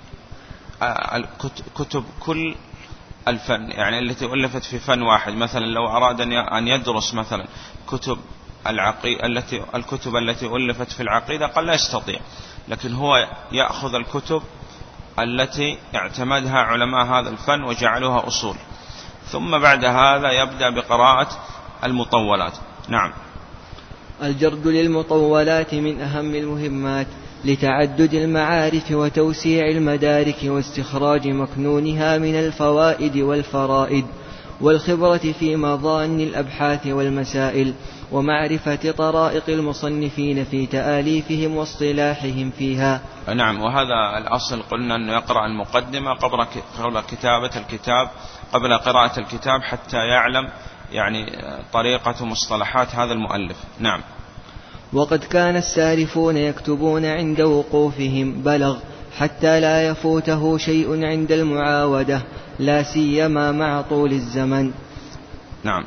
كتب 1.75 2.05
كل 2.21 2.55
الفن 3.29 3.71
يعني 3.71 3.99
التي 3.99 4.25
ألفت 4.25 4.65
في 4.65 4.79
فن 4.79 5.03
واحد. 5.03 5.33
مثلا 5.33 5.65
لو 5.65 5.87
أراد 5.89 6.21
أن 6.21 6.69
يدرس 6.69 7.15
مثلا 7.15 7.47
كتب 7.89 8.19
العقيدة 8.67 9.27
التي 9.27 9.63
الكتب 9.75 10.17
التي 10.17 10.47
ألفت 10.47 10.93
في 10.93 11.03
العقيدة 11.03 11.47
قال 11.47 11.67
لا 11.67 11.75
يستطيع. 11.75 12.21
لكن 12.69 12.95
هو 12.95 13.29
يأخذ 13.53 13.95
الكتب 13.95 14.43
التي 15.19 15.79
اعتمدها 15.95 16.59
علماء 16.59 17.07
هذا 17.07 17.29
الفن 17.29 17.63
وجعلوها 17.63 18.27
أصول. 18.27 18.57
ثم 19.27 19.59
بعد 19.59 19.85
هذا 19.85 20.31
يبدأ 20.31 20.71
بقراءة 20.71 21.29
المطولات. 21.85 22.53
نعم. 22.89 23.13
الجرد 24.23 24.67
للمطولات 24.67 25.75
من 25.75 26.01
أهم 26.01 26.35
المهمات. 26.35 27.07
لتعدد 27.45 28.15
المعارف 28.15 28.91
وتوسيع 28.91 29.69
المدارك 29.69 30.37
واستخراج 30.45 31.29
مكنونها 31.29 32.19
من 32.19 32.35
الفوائد 32.35 33.17
والفرائد 33.17 34.07
والخبرة 34.61 35.33
في 35.39 35.57
مظان 35.57 36.21
الأبحاث 36.21 36.87
والمسائل 36.87 37.75
ومعرفة 38.13 38.91
طرائق 38.91 39.43
المصنفين 39.49 40.45
في 40.45 40.67
تآليفهم 40.67 41.57
واصطلاحهم 41.57 42.51
فيها. 42.59 43.01
نعم 43.35 43.61
وهذا 43.61 44.19
الأصل 44.19 44.63
قلنا 44.63 44.97
أنه 44.97 45.13
يقرأ 45.13 45.47
المقدمة 45.47 46.15
قبل 46.15 46.45
كتابة 47.01 47.51
الكتاب 47.57 48.09
قبل 48.53 48.79
قراءة 48.79 49.21
الكتاب 49.21 49.63
حتى 49.63 49.97
يعلم 49.97 50.49
يعني 50.93 51.27
طريقة 51.73 52.25
مصطلحات 52.25 52.95
هذا 52.95 53.13
المؤلف. 53.13 53.57
نعم. 53.79 54.01
وقد 54.95 55.25
كان 55.25 55.57
السارفون 55.57 56.37
يكتبون 56.37 57.05
عند 57.05 57.41
وقوفهم 57.41 58.43
بلغ 58.43 58.77
حتى 59.17 59.61
لا 59.61 59.89
يفوته 59.89 60.59
شيء 60.59 61.05
عند 61.05 61.33
المعاودة 61.33 62.23
لا 62.59 62.83
سيما 62.83 63.53
مع 63.53 63.83
طول 63.83 64.13
الزمن. 64.13 64.71
نعم. 65.65 65.85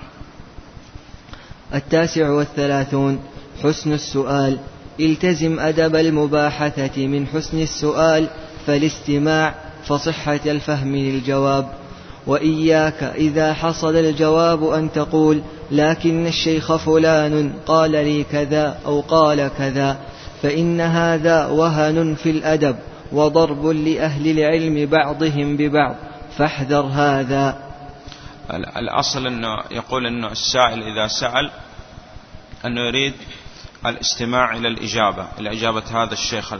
التاسع 1.75 2.29
والثلاثون 2.29 3.19
حسن 3.63 3.93
السؤال. 3.93 4.58
التزم 4.99 5.60
أدب 5.60 5.95
المباحثة 5.95 7.08
من 7.08 7.27
حسن 7.27 7.62
السؤال 7.62 8.27
فالاستماع 8.67 9.55
فصحة 9.86 10.39
الفهم 10.45 10.95
للجواب. 10.95 11.69
وإياك 12.27 13.03
إذا 13.03 13.53
حصل 13.53 13.95
الجواب 13.95 14.69
أن 14.69 14.91
تقول 14.91 15.41
لكن 15.71 16.27
الشيخ 16.27 16.75
فلان 16.75 17.53
قال 17.65 17.91
لي 17.91 18.23
كذا 18.23 18.79
أو 18.85 19.01
قال 19.01 19.51
كذا 19.57 19.97
فإن 20.41 20.81
هذا 20.81 21.45
وهن 21.45 22.15
في 22.15 22.29
الأدب 22.29 22.75
وضرب 23.11 23.65
لأهل 23.65 24.39
العلم 24.39 24.89
بعضهم 24.89 25.57
ببعض 25.57 25.95
فاحذر 26.37 26.85
هذا. 26.85 27.67
الأصل 28.77 29.27
أنه 29.27 29.57
يقول 29.71 30.05
أنه 30.05 30.31
السائل 30.31 30.83
إذا 30.83 31.07
سأل 31.07 31.51
أنه 32.65 32.81
يريد 32.81 33.13
الاستماع 33.85 34.57
إلى 34.57 34.67
الإجابة 34.67 35.27
إلى 35.39 35.51
إجابة 35.51 36.03
هذا 36.03 36.13
الشيخ 36.13 36.53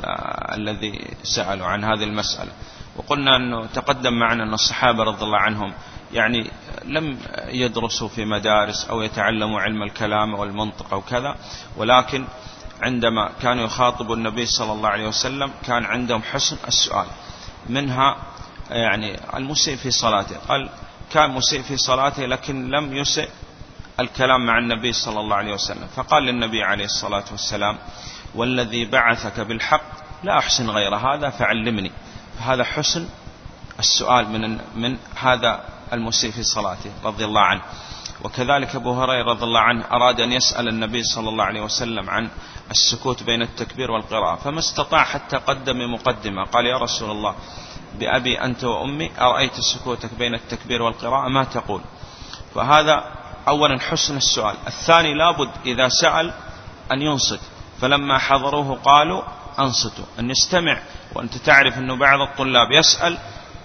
الذي 0.54 1.00
سأله 1.24 1.66
عن 1.66 1.84
هذه 1.84 2.04
المسألة. 2.04 2.52
وقلنا 2.98 3.36
أنه 3.36 3.66
تقدم 3.66 4.14
معنا 4.14 4.44
أن 4.44 4.54
الصحابة 4.54 5.04
رضي 5.04 5.24
الله 5.26 5.40
عنهم 5.40 5.74
يعني 6.14 6.52
لم 6.86 7.20
يدرسوا 7.48 8.08
في 8.08 8.26
مدارس 8.26 8.86
أو 8.90 9.02
يتعلموا 9.02 9.62
علم 9.62 9.84
الكلام 9.84 10.34
والمنطق 10.34 10.94
أو 10.94 11.02
كذا 11.02 11.36
ولكن 11.78 12.26
عندما 12.82 13.30
كانوا 13.42 13.66
يخاطبوا 13.66 14.16
النبي 14.16 14.46
صلى 14.46 14.72
الله 14.72 14.90
عليه 14.90 15.08
وسلم 15.08 15.52
كان 15.66 15.86
عندهم 15.86 16.22
حسن 16.24 16.58
السؤال. 16.68 17.08
منها 17.70 18.18
يعني 18.70 19.20
المسيء 19.34 19.76
في 19.76 19.92
صلاته. 19.92 20.36
قال 20.48 20.70
كان 21.14 21.30
مسيء 21.32 21.62
في 21.62 21.78
صلاته 21.78 22.26
لكن 22.26 22.70
لم 22.70 22.94
يسئ 22.94 23.30
الكلام 24.00 24.46
مع 24.46 24.58
النبي 24.58 24.94
صلى 24.94 25.20
الله 25.20 25.36
عليه 25.36 25.54
وسلم. 25.54 25.88
فقال 25.96 26.24
للنبي 26.24 26.64
عليه 26.64 26.86
الصلاة 26.86 27.24
والسلام 27.32 27.78
والذي 28.36 28.86
بعثك 28.86 29.40
بالحق 29.40 29.92
لا 30.24 30.38
أحسن 30.38 30.70
غير 30.70 30.96
هذا 30.96 31.30
فعلمني. 31.30 31.92
هذا 32.40 32.64
حسن 32.64 33.10
السؤال 33.80 34.30
من 34.30 34.60
من 34.76 34.98
هذا 35.16 35.64
المسيء 35.94 36.32
في 36.32 36.44
صلاته 36.44 36.92
رضي 37.04 37.26
الله 37.26 37.42
عنه. 37.42 37.62
وكذلك 38.24 38.76
أبو 38.76 38.94
هريرة 38.94 39.32
رضي 39.32 39.44
الله 39.44 39.60
عنه 39.60 39.86
أراد 39.92 40.22
أن 40.22 40.32
يسأل 40.32 40.68
النبي 40.68 41.04
صلى 41.04 41.30
الله 41.30 41.44
عليه 41.44 41.62
وسلم 41.62 42.10
عن 42.10 42.30
السكوت 42.72 43.24
بين 43.24 43.42
التكبير 43.42 43.92
والقراءة. 43.92 44.36
فما 44.36 44.60
استطاع 44.60 45.04
حتى 45.04 45.38
قدم 45.38 45.94
مقدمة. 45.94 46.46
قال 46.46 46.66
يا 46.66 46.78
رسول 46.78 47.12
الله 47.12 47.36
بأبي 48.00 48.42
أنت 48.42 48.64
وأمي 48.64 49.12
أرأيت 49.20 49.54
سكوتك 49.60 50.14
بين 50.14 50.34
التكبير 50.34 50.82
والقراءة؟ 50.82 51.28
ما 51.30 51.44
تقول. 51.44 51.82
فهذا 52.56 53.04
أولا 53.48 53.80
حسن 53.80 54.18
السؤال. 54.18 54.56
الثاني 54.68 55.14
لابد 55.14 55.50
إذا 55.66 55.90
سأل 55.90 56.34
أن 56.92 57.02
ينصت. 57.02 57.40
فلما 57.82 58.18
حضروه 58.18 58.76
قالوا 58.76 59.22
أنصتوا 59.60 60.06
أن 60.20 60.30
يستمع 60.30 60.80
وأنت 61.16 61.38
تعرف 61.38 61.78
أنه 61.78 61.96
بعض 61.96 62.22
الطلاب 62.22 62.72
يسأل 62.72 63.18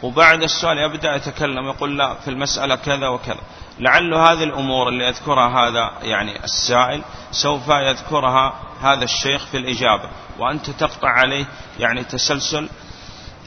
وبعد 0.02 0.42
السؤال 0.42 0.78
يبدأ 0.78 1.16
يتكلم 1.16 1.66
يقول 1.66 1.98
لا 1.98 2.14
في 2.14 2.31
المسألة 2.31 2.76
كذا 2.76 3.09
وكذا. 3.09 3.40
لعل 3.78 4.14
هذه 4.14 4.44
الأمور 4.44 4.88
اللي 4.88 5.05
يذكرها 5.05 5.48
هذا 5.48 5.90
يعني 6.02 6.44
السائل 6.44 7.02
سوف 7.31 7.68
يذكرها 7.68 8.55
هذا 8.83 9.05
الشيخ 9.05 9.46
في 9.46 9.57
الإجابة 9.57 10.09
وأنت 10.38 10.70
تقطع 10.70 11.09
عليه 11.09 11.44
يعني 11.78 12.05
تسلسل 12.05 12.68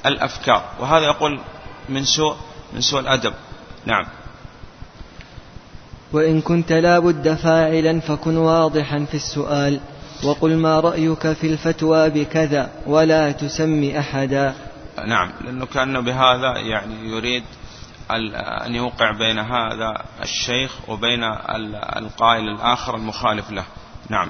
الأفكار. 0.06 0.64
وهذا 0.80 1.06
يقول 1.06 1.40
من 1.90 2.06
سوء 2.06 2.36
من 2.74 2.82
سوء 2.82 3.00
الأدب. 3.00 3.34
نعم. 3.86 4.06
وإن 6.14 6.42
كنت 6.42 6.72
لا 6.72 7.00
بد 7.00 7.34
فاعلا 7.34 8.00
فكن 8.00 8.38
واضحا 8.38 9.06
في 9.12 9.18
السؤال. 9.18 9.80
وقل 10.24 10.56
ما 10.56 10.80
رأيك 10.80 11.34
في 11.34 11.48
الفتوى 11.48 12.10
بكذا 12.10 12.70
ولا 12.88 13.32
تسمي 13.32 14.00
أحدا. 14.00 14.54
نعم 15.08 15.32
لأنه 15.46 15.66
كأنه 15.66 16.00
بهذا 16.00 16.58
يعني 16.58 17.10
يريد 17.10 17.44
أن 18.66 18.76
يوقع 18.76 19.12
بين 19.12 19.40
هذا 19.40 20.02
الشيخ 20.24 20.72
وبين 20.88 21.24
القائل 21.98 22.50
الآخر 22.50 22.96
المخالف 22.96 23.52
له. 23.52 23.64
نعم. 24.10 24.30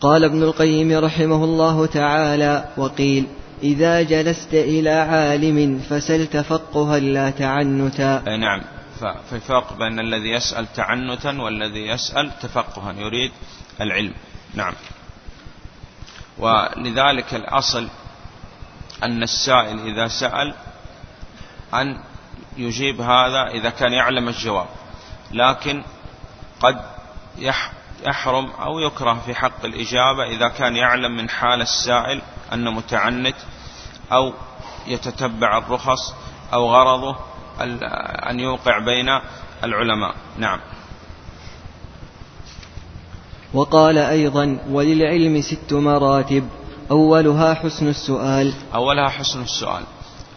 قال 0.00 0.24
ابن 0.24 0.42
القيم 0.42 0.92
رحمه 1.04 1.44
الله 1.44 1.86
تعالى 1.86 2.64
وقيل 2.76 3.26
إذا 3.62 4.02
جلست 4.02 4.54
إلى 4.54 4.90
عالم 4.90 5.78
فسل 5.78 6.26
تفقها 6.26 6.98
لا 6.98 7.30
تعنتا. 7.30 8.36
نعم. 8.36 8.62
ففي 9.00 9.40
فرق 9.40 9.72
بين 9.72 10.00
الذي 10.00 10.30
يسأل 10.30 10.72
تعنتا 10.72 11.42
والذي 11.42 11.86
يسأل 11.86 12.38
تفقها 12.40 12.92
يريد 12.92 13.32
العلم. 13.80 14.14
نعم. 14.54 14.74
ولذلك 16.38 17.34
الأصل 17.34 17.88
أن 19.02 19.22
السائل 19.22 19.80
إذا 19.86 20.08
سأل 20.08 20.54
أن 21.74 22.02
يجيب 22.56 23.00
هذا 23.00 23.46
إذا 23.50 23.70
كان 23.70 23.92
يعلم 23.92 24.28
الجواب 24.28 24.66
لكن 25.30 25.82
قد 26.60 26.80
يحرم 28.02 28.50
أو 28.50 28.78
يكره 28.78 29.22
في 29.26 29.34
حق 29.34 29.64
الإجابة 29.64 30.24
إذا 30.24 30.48
كان 30.48 30.76
يعلم 30.76 31.16
من 31.16 31.30
حال 31.30 31.60
السائل 31.60 32.22
أنه 32.52 32.70
متعنت 32.70 33.36
أو 34.12 34.32
يتتبع 34.86 35.58
الرخص 35.58 36.14
أو 36.52 36.74
غرضه 36.74 37.16
أن 38.30 38.40
يوقع 38.40 38.78
بين 38.78 39.08
العلماء. 39.64 40.14
نعم. 40.38 40.60
وقال 43.54 43.98
أيضا 43.98 44.58
وللعلم 44.68 45.40
ست 45.40 45.72
مراتب 45.72 46.48
أولها 46.90 47.54
حسن 47.54 47.88
السؤال. 47.88 48.52
أولها 48.74 49.08
حسن 49.08 49.42
السؤال. 49.42 49.82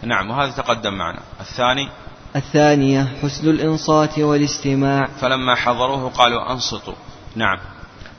نعم 0.02 0.30
وهذا 0.30 0.50
تقدم 0.50 0.94
معنا. 0.94 1.20
الثاني؟ 1.40 1.88
الثانية 2.36 3.16
حسن 3.22 3.50
الإنصات 3.50 4.18
والاستماع. 4.18 5.06
فلما 5.20 5.54
حضروه 5.54 6.10
قالوا 6.10 6.52
أنصتوا. 6.52 6.94
نعم. 7.36 7.58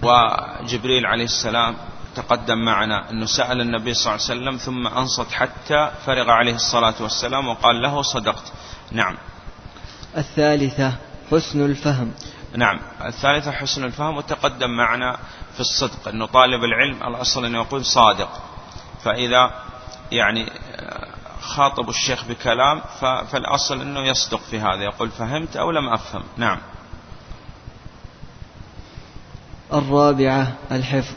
وجبريل 0.03 1.05
عليه 1.05 1.23
السلام 1.23 1.75
تقدم 2.15 2.57
معنا 2.57 3.11
أنه 3.11 3.25
سأل 3.25 3.61
النبي 3.61 3.93
صلى 3.93 4.15
الله 4.15 4.25
عليه 4.29 4.41
وسلم 4.41 4.57
ثم 4.57 4.87
أنصت 4.87 5.31
حتى 5.31 5.91
فرغ 6.05 6.29
عليه 6.29 6.55
الصلاة 6.55 6.93
والسلام 6.99 7.47
وقال 7.47 7.81
له 7.81 8.01
صدقت. 8.01 8.53
نعم. 8.95 9.17
الثالثة 10.17 10.93
حسن 11.31 11.65
الفهم. 11.65 12.11
نعم. 12.55 12.79
الثالثة 13.05 13.51
حسن 13.51 13.83
الفهم 13.83 14.17
وتقدم 14.17 14.69
معنا 14.69 15.17
في 15.53 15.59
الصدق 15.59 16.07
أنه 16.07 16.25
طالب 16.25 16.63
العلم 16.63 17.03
الأصل 17.03 17.45
أنه 17.45 17.57
يقول 17.57 17.85
صادق. 17.85 18.41
فإذا 19.03 19.51
يعني 20.11 20.51
خاطب 21.41 21.89
الشيخ 21.89 22.25
بكلام 22.25 22.81
فالأصل 23.01 23.81
أنه 23.81 23.99
يصدق 23.99 24.39
في 24.39 24.59
هذا 24.59 24.83
يقول 24.83 25.09
فهمت 25.09 25.57
أو 25.57 25.71
لم 25.71 25.89
أفهم. 25.89 26.23
نعم. 26.37 26.57
الرابعة 29.73 30.51
الحفظ. 30.71 31.15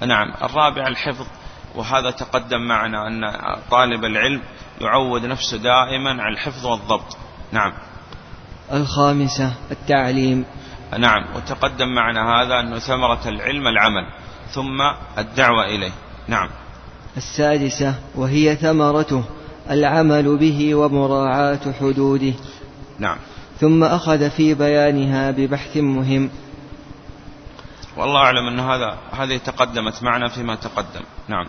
نعم. 0.00 0.34
الرابعة 0.42 0.88
الحفظ 0.88 1.26
وهذا 1.74 2.10
تقدم 2.10 2.60
معنا 2.60 3.06
أن 3.06 3.20
طالب 3.70 4.04
العلم 4.04 4.42
يعود 4.80 5.26
نفسه 5.26 5.56
دائما 5.56 6.22
على 6.22 6.32
الحفظ 6.32 6.66
والضبط. 6.66 7.16
نعم. 7.52 7.72
الخامسة 8.72 9.52
التعليم. 9.70 10.44
نعم. 10.98 11.24
وتقدم 11.36 11.94
معنا 11.94 12.20
هذا 12.20 12.60
أنه 12.60 12.78
ثمرة 12.78 13.28
العلم 13.28 13.66
العمل 13.66 14.06
ثم 14.50 14.80
الدعوة 15.18 15.64
إليه. 15.64 15.92
نعم. 16.28 16.48
السادسة 17.16 17.94
وهي 18.14 18.56
ثمرته 18.56 19.24
العمل 19.70 20.36
به 20.38 20.74
ومراعاة 20.74 21.72
حدوده. 21.80 22.32
نعم. 22.98 23.16
ثم 23.60 23.84
أخذ 23.84 24.30
في 24.30 24.54
بيانها 24.54 25.30
ببحث 25.30 25.76
مهم. 25.76 26.30
والله 27.96 28.20
أعلم 28.20 28.46
أن 28.46 28.60
هذا 28.60 28.98
هذه 29.12 29.36
تقدمت 29.36 30.02
معنا 30.02 30.28
فيما 30.28 30.54
تقدم. 30.54 31.02
نعم. 31.28 31.46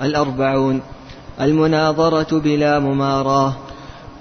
الأربعون 0.00 0.82
المناظرة 1.40 2.40
بلا 2.40 2.78
مماراة 2.78 3.54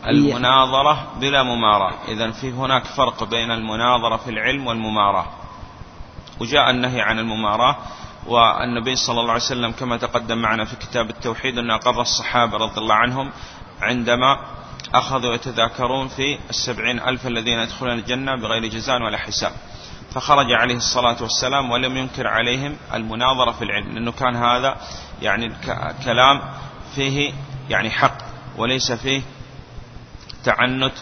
المناظرة 0.08 1.08
بلا 1.19 1.43
مماراة 1.43 1.93
إذا 2.08 2.32
في 2.32 2.52
هناك 2.52 2.84
فرق 2.86 3.24
بين 3.24 3.52
المناظرة 3.52 4.17
في 4.17 4.30
العلم 4.30 4.67
والمماراة 4.67 5.26
وجاء 6.41 6.69
النهي 6.69 7.02
عن 7.02 7.19
المماراة 7.19 7.76
والنبي 8.28 8.95
صلى 8.95 9.19
الله 9.19 9.32
عليه 9.32 9.41
وسلم 9.41 9.72
كما 9.72 9.98
تقدم 9.98 10.38
معنا 10.38 10.65
في 10.65 10.76
كتاب 10.76 11.10
التوحيد 11.10 11.58
أن 11.58 11.72
أقر 11.72 12.02
الصحابة 12.02 12.58
رضي 12.58 12.78
الله 12.82 12.95
عنهم 12.95 13.32
عندما 13.82 14.38
أخذوا 14.93 15.34
يتذاكرون 15.34 16.08
في 16.08 16.38
السبعين 16.50 17.00
ألف 17.00 17.28
الذين 17.28 17.60
يدخلون 17.60 17.93
الجنة 17.93 18.36
بغير 18.36 18.65
جزاء 18.65 19.02
ولا 19.02 19.17
حساب. 19.17 19.52
فخرج 20.12 20.52
عليه 20.52 20.76
الصلاة 20.76 21.17
والسلام 21.22 21.72
ولم 21.72 21.98
ينكر 21.98 22.28
عليهم 22.28 22.78
المناظرة 22.93 23.52
في 23.52 23.62
العلم 23.62 23.91
لأنه 23.93 24.12
كان 24.12 24.36
هذا 24.36 24.78
يعني 25.22 25.56
كلام 26.06 26.41
فيه 26.95 27.34
يعني 27.69 27.89
حق 27.89 28.17
وليس 28.58 28.91
فيه 28.91 29.21
تعنت 30.43 30.93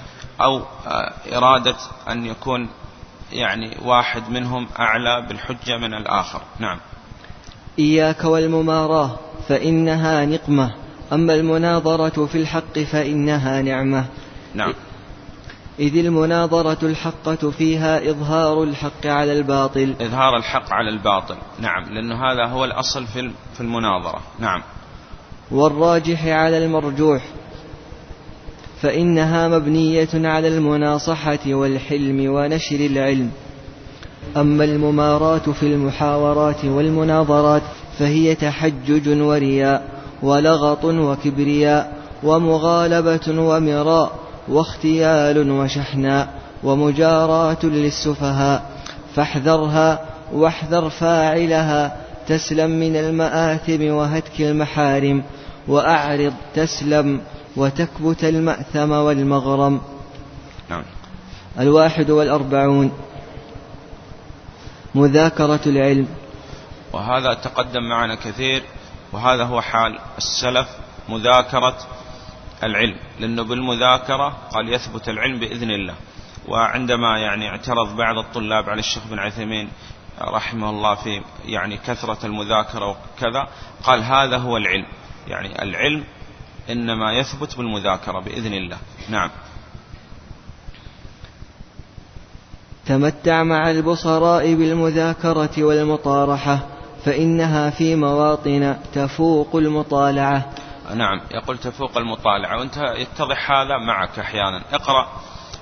أو 0.42 0.58
آه، 0.88 1.14
إرادة 1.34 1.76
أن 2.10 2.26
يكون 2.26 2.70
يعني 3.32 3.78
واحد 3.82 4.30
منهم 4.30 4.68
أعلى 4.80 5.26
بالحجة 5.30 5.78
من 5.78 5.94
الآخر. 5.94 6.42
نعم. 6.60 6.80
إياك 7.80 8.24
والمماراة 8.24 9.20
فإنها 9.48 10.26
نقمة. 10.26 10.74
أما 11.14 11.34
المناظرة 11.34 12.26
في 12.26 12.38
الحق 12.38 12.80
فإنها 12.80 13.62
نعمة. 13.62 14.06
نعم. 14.56 14.74
إذ 15.80 15.98
المناظرة 15.98 16.78
الحقة 16.84 17.52
فيها 17.52 18.10
إظهار 18.10 18.64
الحق 18.64 19.06
على 19.06 19.34
الباطل. 19.34 19.96
إظهار 20.02 20.38
الحق 20.38 20.74
على 20.74 20.90
الباطل. 20.90 21.38
نعم 21.60 21.84
لأن 21.84 22.12
هذا 22.12 22.46
هو 22.46 22.66
الأصل 22.66 23.08
في 23.54 23.62
المناظرة. 23.62 24.22
نعم. 24.40 24.64
والراجح 25.52 26.26
على 26.26 26.66
المرجوح 26.66 27.22
فإنها 28.82 29.48
مبنية 29.48 30.10
على 30.14 30.48
المناصحة 30.48 31.40
والحلم 31.48 32.34
ونشر 32.34 32.76
العلم. 32.76 33.30
أما 34.38 34.64
المماراة 34.64 35.38
في 35.60 35.64
المحاورات 35.64 36.66
والمناظرات 36.66 37.62
فهي 38.00 38.36
تحجج 38.36 39.22
ورياء 39.22 39.88
ولغط 40.24 40.86
وكبرياء 40.86 41.94
ومغالبة 42.24 43.42
ومراء 43.42 44.12
واختيال 44.48 45.52
وشحناء 45.52 46.28
ومجاراة 46.64 47.58
للسفهاء 47.64 48.72
فاحذرها 49.16 50.00
واحذر 50.34 50.90
فاعلها 50.90 51.98
تسلم 52.28 52.70
من 52.70 52.96
المآثم 52.96 53.92
وهتك 53.92 54.42
المحارم 54.42 55.24
وأعرض 55.68 56.34
تسلم 56.56 57.22
وتكبت 57.56 58.24
المأثم 58.24 58.92
والمغرم. 58.92 59.82
نعم. 60.70 60.84
الواحد 61.60 62.10
والأربعون. 62.10 62.92
مذاكرة 64.96 65.60
العلم. 65.66 66.08
وهذا 66.94 67.34
تقدم 67.34 67.90
معنا 67.90 68.16
كثير 68.16 68.64
وهذا 69.14 69.44
هو 69.44 69.62
حال 69.62 70.00
السلف 70.18 70.68
مذاكرة 71.10 71.78
العلم. 72.64 72.96
لأنه 73.20 73.44
بالمذاكرة 73.44 74.38
قال 74.52 74.74
يثبت 74.74 75.10
العلم 75.10 75.40
بإذن 75.40 75.72
الله. 75.72 75.94
وعندما 76.48 77.18
يعني 77.18 77.50
اعترض 77.50 77.96
بعض 77.96 78.18
الطلاب 78.18 78.70
على 78.70 78.80
الشيخ 78.80 79.08
بن 79.08 79.20
عثيمين 79.20 79.70
رحمه 80.22 80.70
الله 80.70 80.96
في 80.96 81.22
يعني 81.46 81.78
كثرة 81.78 82.26
المذاكرة 82.26 82.90
وكذا 82.90 83.48
قال 83.84 84.04
هذا 84.04 84.38
هو 84.38 84.58
العلم. 84.58 84.86
يعني 85.28 85.64
العلم 85.64 86.04
إنما 86.70 87.14
يثبت 87.14 87.58
بالمذاكرة 87.58 88.20
بإذن 88.20 88.54
الله. 88.54 88.78
نعم. 89.10 89.30
تمتع 92.86 93.44
مع 93.44 93.72
البصراء 93.72 94.54
بالمذاكرة 94.54 95.64
والمطارحة 95.64 96.60
فإنها 97.06 97.70
في 97.70 97.96
مواطن 97.96 98.78
تفوق 98.94 99.56
المطالعة. 99.56 100.50
نعم. 100.96 101.22
يقول 101.32 101.58
تفوق 101.58 101.98
المطالعة. 101.98 102.58
وأنت 102.58 102.78
يتضح 102.78 103.52
هذا 103.52 103.78
معك 103.78 104.20
أحيانا. 104.20 104.62
اقرأ 104.72 105.08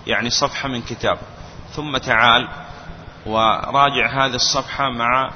يعني 0.08 0.30
صفحة 0.30 0.70
من 0.70 0.82
كتاب 0.82 1.18
ثم 1.72 1.98
تعال 1.98 2.48
وراجع 3.26 4.26
هذه 4.26 4.36
الصفحة 4.36 4.90
مع 4.90 5.32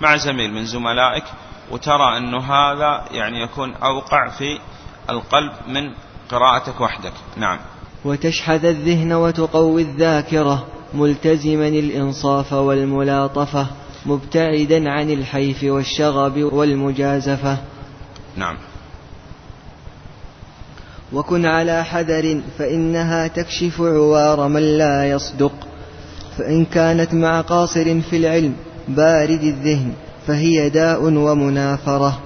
مع 0.00 0.16
زميل 0.16 0.52
من 0.54 0.66
زملائك 0.66 1.24
وترى 1.70 2.16
أنه 2.16 2.38
هذا 2.38 3.04
يعني 3.10 3.42
يكون 3.42 3.74
أوقع 3.74 4.28
في 4.28 4.58
القلب 5.10 5.52
من 5.68 5.94
قراءتك 6.30 6.80
وحدك. 6.80 7.12
نعم. 7.36 7.58
وتشحذ 8.04 8.64
الذهن 8.64 9.12
وتقوي 9.12 9.82
الذاكرة 9.82 10.66
ملتزما 10.94 11.68
الإنصاف 11.68 12.52
والملاطفة 12.52 13.66
مبتعدا 14.06 14.90
عن 14.90 15.10
الحيف 15.10 15.64
والشغب 15.64 16.38
والمجازفة. 16.52 17.58
نعم. 18.36 18.56
وكن 21.12 21.46
على 21.46 21.84
حذر 21.84 22.42
فإنها 22.58 23.26
تكشف 23.26 23.80
عوار 23.80 24.48
من 24.48 24.78
لا 24.78 25.10
يصدق. 25.10 25.52
فإن 26.38 26.64
كانت 26.64 27.14
مع 27.14 27.40
قاصر 27.40 28.00
في 28.00 28.16
العلم 28.16 28.56
بارد 28.88 29.42
الذهن 29.42 29.92
فهي 30.26 30.70
داء 30.70 31.02
ومنافرة. 31.02 32.20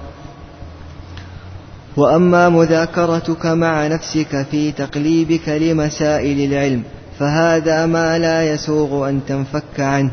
وأما 1.97 2.49
مذاكرتك 2.49 3.45
مع 3.45 3.87
نفسك 3.87 4.47
في 4.51 4.71
تقليبك 4.71 5.49
لمسائل 5.49 6.53
العلم 6.53 6.83
فهذا 7.19 7.85
ما 7.85 8.19
لا 8.19 8.53
يسوغ 8.53 9.09
أن 9.09 9.25
تنفك 9.25 9.79
عنه. 9.79 10.11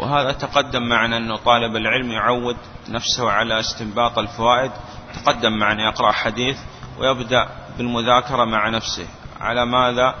وهذا 0.00 0.32
تقدم 0.32 0.88
معنا 0.88 1.16
أنه 1.16 1.36
طالب 1.36 1.76
العلم 1.76 2.10
يعود 2.10 2.56
نفسه 2.88 3.30
على 3.30 3.60
استنباط 3.60 4.18
الفوائد. 4.18 4.70
تقدم 5.14 5.58
معنا 5.58 5.82
يقرأ 5.88 6.12
حديث 6.12 6.56
ويبدأ 6.98 7.48
بالمذاكرة 7.78 8.44
مع 8.44 8.68
نفسه. 8.68 9.06
على 9.40 9.66
ماذا 9.66 10.14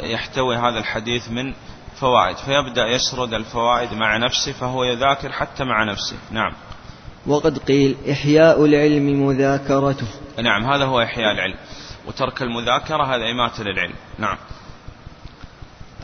يحتوي 0.00 0.56
هذا 0.56 0.78
الحديث 0.78 1.30
من 1.30 1.54
فوائد 2.02 2.36
فيبدأ 2.36 2.86
يسرد 2.86 3.34
الفوائد 3.34 3.92
مع 3.92 4.16
نفسه 4.16 4.52
فهو 4.52 4.84
يذاكر 4.84 5.32
حتى 5.32 5.64
مع 5.64 5.84
نفسه. 5.84 6.16
نعم. 6.30 6.52
وقد 7.26 7.58
قيل 7.58 7.96
إحياء 8.10 8.64
العلم 8.64 9.26
مذاكرته. 9.26 10.06
نعم 10.38 10.64
هذا 10.64 10.84
هو 10.84 11.02
إحياء 11.02 11.32
العلم. 11.32 11.56
وترك 12.06 12.42
المذاكرة 12.42 13.04
هذا 13.04 13.30
إماتة 13.30 13.64
للعلم. 13.64 13.94
نعم. 14.18 14.36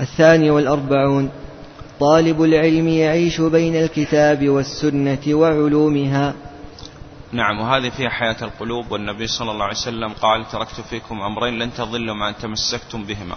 الثاني 0.00 0.50
والأربعون 0.50 1.30
طالب 2.00 2.42
العلم 2.42 2.88
يعيش 2.88 3.40
بين 3.40 3.76
الكتاب 3.76 4.48
والسنة 4.48 5.24
وعلومها. 5.28 6.34
نعم 7.32 7.61
وهذه 7.61 7.88
فيها 7.88 8.11
حياة 8.11 8.37
القلوب. 8.42 8.92
والنبي 8.92 9.26
صلى 9.26 9.50
الله 9.50 9.64
عليه 9.64 9.76
وسلم 9.76 10.12
قال 10.12 10.48
تركت 10.48 10.80
فيكم 10.90 11.20
أمرين 11.20 11.58
لن 11.58 11.74
تضلوا 11.74 12.14
ما 12.14 12.28
أن 12.28 12.37
تمسكتم 12.37 13.04
بهما. 13.04 13.37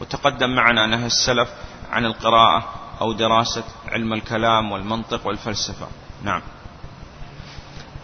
وتقدم 0.00 0.50
معنا 0.50 0.86
نهي 0.86 1.06
السلف 1.06 1.48
عن 1.92 2.04
القراءة 2.04 2.64
أو 3.00 3.12
دراسة 3.12 3.64
علم 3.88 4.12
الكلام 4.12 4.72
والمنطق 4.72 5.26
والفلسفة. 5.26 5.86
نعم. 6.22 6.42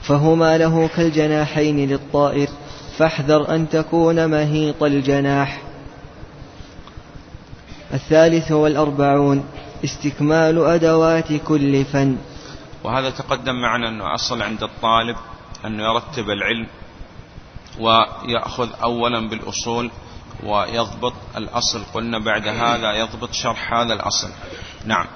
فهما 0.02 0.58
له 0.58 0.88
كالجناحين 0.88 1.88
للطائر 1.88 2.48
فاحذر 2.98 3.54
أن 3.54 3.68
تكون 3.68 4.30
مهيط 4.30 4.82
الجناح. 4.82 5.62
الثالث 7.94 8.52
والأربعون 8.52 9.44
استكمال 9.84 10.58
أدوات 10.58 11.32
كل 11.32 11.84
فن. 11.84 12.16
وهذا 12.84 13.10
تقدم 13.10 13.54
معنا 13.54 13.88
أنه 13.88 14.14
أصل 14.14 14.42
عند 14.42 14.62
الطالب 14.62 15.16
أنه 15.66 15.82
يرتب 15.82 16.30
العلم 16.30 16.66
ويأخذ 17.80 18.68
أولا 18.82 19.28
بالأصول 19.28 19.90
ويضبط 20.46 21.12
الأصل. 21.36 21.82
قلنا 21.94 22.18
بعد 22.18 22.48
هذا 22.48 22.92
يضبط 22.92 23.32
شرح 23.32 23.74
هذا 23.74 23.92
الأصل. 23.92 24.28
نعم. 24.86 25.06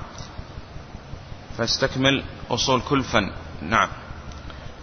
فاستكمل 1.58 2.22
أصول 2.50 2.80
كل 2.88 3.02
فن. 3.02 3.30
نعم. 3.62 3.88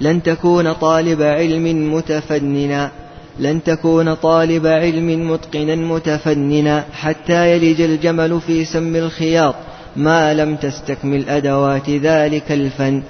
لن 0.01 0.23
تكون 0.23 0.73
طالب 0.73 1.21
علم 1.21 1.93
متفننا. 1.93 2.91
لن 3.39 3.63
تكون 3.63 4.13
طالب 4.13 4.67
علم 4.67 5.31
متقنا 5.31 5.75
متفننا 5.75 6.85
حتى 6.93 7.51
يلج 7.51 7.81
الجمل 7.81 8.41
في 8.41 8.65
سم 8.65 8.95
الخياط. 8.95 9.55
ما 9.95 10.33
لم 10.33 10.55
تستكمل 10.55 11.29
أدوات 11.29 11.89
ذلك 11.89 12.51
الفن. 12.51 13.03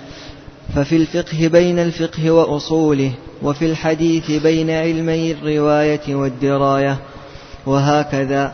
ففي 0.76 0.96
الفقه 0.96 1.48
بين 1.48 1.80
الفقه 1.80 2.32
وأصوله 2.32 3.12
وفي 3.42 3.66
الحديث 3.66 4.32
بين 4.32 4.70
علمي 4.70 5.32
الرواية 5.32 6.16
والدراية. 6.16 6.98
وهكذا. 7.66 8.54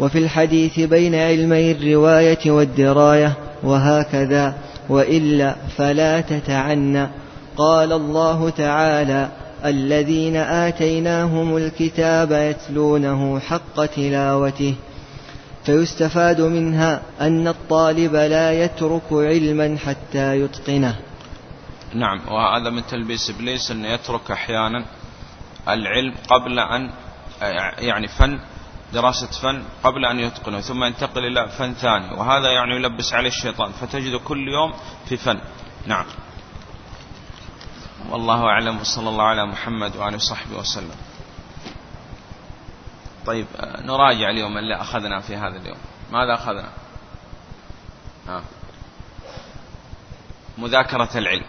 وفي 0.00 0.18
الحديث 0.18 0.80
بين 0.80 1.14
علمي 1.14 1.72
الرواية 1.72 2.50
والدراية 2.50 3.32
وهكذا. 3.62 4.54
وإلا 4.88 5.54
فلا 5.76 6.20
تتعنى 6.20 7.08
قال 7.56 7.92
الله 7.92 8.50
تعالى 8.50 9.28
الذين 9.64 10.36
آتيناهم 10.36 11.56
الكتاب 11.56 12.32
يتلونه 12.32 13.38
حق 13.38 13.86
تلاوته. 13.86 14.74
فيستفاد 15.64 16.40
منها 16.40 17.02
أن 17.20 17.48
الطالب 17.48 18.14
لا 18.14 18.64
يترك 18.64 19.02
علما 19.12 19.76
حتى 19.86 20.40
يتقنه. 20.40 20.96
نعم 21.94 22.20
وهذا 22.28 22.70
من 22.70 22.86
تلبيس 22.90 23.30
إبليس 23.30 23.70
أن 23.70 23.84
يترك 23.84 24.30
أحيانا 24.30 24.84
العلم 25.68 26.14
قبل 26.28 26.58
أن 26.58 26.90
يعني 27.78 28.08
فن 28.08 28.40
دراسة 28.92 29.26
فن 29.26 29.64
قبل 29.84 30.04
أن 30.04 30.20
يتقنه 30.20 30.60
ثم 30.60 30.84
ينتقل 30.84 31.24
إلى 31.24 31.48
فن 31.48 31.74
ثاني 31.74 32.14
وهذا 32.14 32.50
يعني 32.50 32.76
يلبس 32.76 33.12
عليه 33.12 33.28
الشيطان 33.28 33.72
فتجد 33.72 34.16
كل 34.16 34.48
يوم 34.48 34.74
في 35.08 35.16
فن. 35.16 35.40
نعم. 35.86 36.06
والله 38.10 38.44
أعلم 38.44 38.80
وصلى 38.80 39.08
الله 39.08 39.24
على 39.24 39.46
محمد 39.46 39.96
وآله 39.96 40.16
وصحبه 40.16 40.56
وسلم. 40.56 40.96
طيب 43.26 43.46
نراجع 43.84 44.30
اليوم 44.30 44.58
اللي 44.58 44.80
أخذنا 44.80 45.20
في 45.20 45.36
هذا 45.36 45.56
اليوم. 45.56 45.78
ماذا 46.12 46.34
أخذنا؟ 46.34 46.68
ها. 48.28 48.42
مذاكرة 50.58 51.18
العلم. 51.18 51.46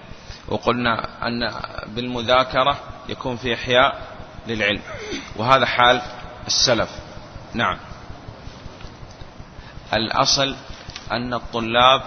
وقلنا 0.47 1.27
أن 1.27 1.51
بالمذاكرة 1.87 2.79
يكون 3.09 3.37
في 3.37 3.53
إحياء 3.53 4.07
للعلم. 4.47 4.81
وهذا 5.35 5.65
حال 5.65 6.01
السلف. 6.47 6.89
نعم. 7.53 7.77
الأصل 9.93 10.55
أن 11.11 11.33
الطلاب 11.33 12.01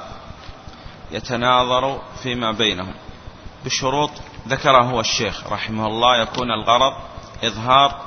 يتناظروا 1.10 1.98
فيما 2.22 2.52
بينهم. 2.52 2.94
بشروط 3.64 4.10
ذكره 4.48 4.82
هو 4.82 5.00
الشيخ 5.00 5.52
رحمه 5.52 5.86
الله 5.86 6.22
يكون 6.22 6.50
الغرض 6.50 6.92
إظهار 7.44 8.00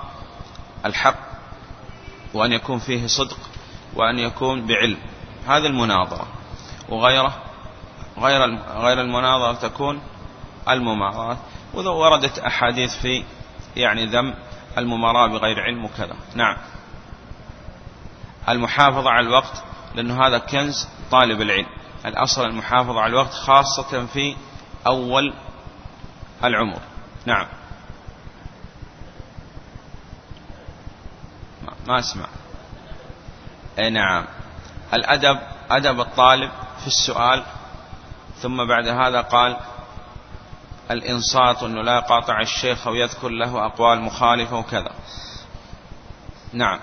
الحق 0.85 1.19
وأن 2.33 2.51
يكون 2.51 2.79
فيه 2.79 3.07
صدق 3.07 3.37
وأن 3.95 4.19
يكون 4.19 4.67
بعلم. 4.67 4.97
هذه 5.47 5.65
المناظرة. 5.65 6.27
وغيره 6.89 7.51
غير 8.17 8.59
غير 8.77 9.01
المناظرة 9.01 9.53
تكون 9.53 10.01
المماراة 10.69 11.37
وردت 11.73 12.39
أحاديث 12.39 12.95
في 12.95 13.23
يعني 13.75 14.05
ذم 14.05 14.33
المماراة 14.77 15.27
بغير 15.27 15.59
علم 15.59 15.85
وكذا. 15.85 16.15
نعم. 16.35 16.57
المحافظة 18.49 19.09
على 19.09 19.27
الوقت 19.27 19.63
لأنه 19.95 20.27
هذا 20.27 20.37
كنز 20.37 20.87
طالب 21.11 21.41
العلم. 21.41 21.67
الأصل 22.05 22.45
المحافظة 22.45 23.01
على 23.01 23.09
الوقت 23.09 23.33
خاصة 23.33 24.05
في 24.05 24.35
أول 24.87 25.33
العمر. 26.43 26.79
نعم. 27.25 27.47
ما 31.87 31.99
أسمع. 31.99 32.27
أي 33.79 33.89
نعم. 33.89 34.25
الأدب 34.93 35.39
أدب 35.71 35.99
الطالب 35.99 36.51
في 36.81 36.87
السؤال 36.87 37.43
ثم 38.41 38.67
بعد 38.67 38.87
هذا 38.87 39.21
قال 39.21 39.57
الإنصات 40.91 41.63
أنه 41.63 41.81
لا 41.81 41.95
يقاطع 41.95 42.41
الشيخ 42.41 42.87
أو 42.87 42.95
يذكر 42.95 43.29
له 43.29 43.65
أقوال 43.65 44.01
مخالفة 44.01 44.57
وكذا. 44.57 44.91
نعم. 46.53 46.79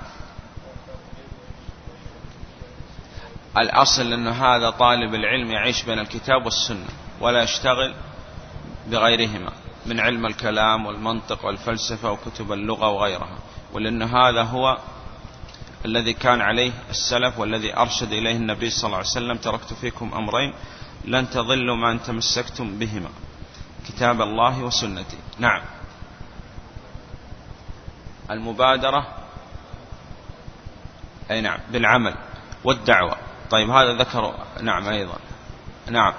الأصل 3.59 4.13
أن 4.13 4.29
هذا 4.29 4.71
طالب 4.71 5.15
العلم 5.15 5.51
يعيش 5.51 5.83
بين 5.83 5.99
الكتاب 5.99 6.45
والسنة 6.45 6.87
ولا 7.21 7.43
يشتغل 7.43 7.95
بغيرهما 8.87 9.53
من 9.87 10.01
علم 10.01 10.27
الكلام 10.27 10.87
والمنطق 10.87 11.45
والفلسفة 11.45 12.11
وكتب 12.13 12.53
اللغة 12.53 12.89
وغيرها. 12.89 13.39
ولأن 13.73 14.03
هذا 14.03 14.43
هو 14.43 14.79
الذي 15.85 16.13
كان 16.13 16.41
عليه 16.41 16.73
السلف 16.91 17.39
والذي 17.39 17.77
أرشد 17.77 18.13
إليه 18.13 18.37
النبي 18.37 18.71
صلى 18.71 18.87
الله 18.87 18.97
عليه 18.97 19.07
وسلم 19.07 19.37
تركت 19.37 19.73
فيكم 19.73 20.15
أمرين 20.15 20.55
لن 21.05 21.31
تضلوا 21.31 21.77
ما 21.77 21.91
أن 21.91 22.03
تمسكتم 22.03 22.79
بهما. 22.79 23.09
كتاب 23.87 24.23
الله 24.23 24.62
وسنتي 24.62 25.19
نعم. 25.38 25.62
المبادرة 28.31 29.07
أي 31.31 31.41
نعم 31.41 31.59
بالعمل 31.71 32.14
والدعوة. 32.64 33.17
طيب 33.51 33.71
هذا 33.71 33.93
ذكر 33.93 34.35
نعم 34.61 34.88
أيضا. 34.88 35.19
نعم. 35.91 36.14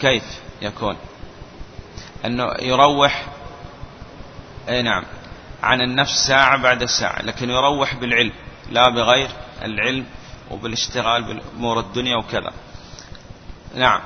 كيف 0.00 0.40
يكون؟ 0.62 0.96
أنه 2.24 2.54
يروح 2.60 3.26
أي 4.68 4.82
نعم 4.82 5.04
عن 5.62 5.80
النفس 5.80 6.26
ساعة 6.26 6.62
بعد 6.62 6.84
ساعة 6.84 7.22
لكن 7.22 7.50
يروح 7.50 7.94
بالعلم 7.94 8.32
لا 8.70 8.88
بغير 8.88 9.30
العلم 9.62 10.06
وبالاشتغال 10.50 11.22
بأمور 11.22 11.80
الدنيا 11.80 12.16
وكذا. 12.16 12.52
نعم. 13.74 14.00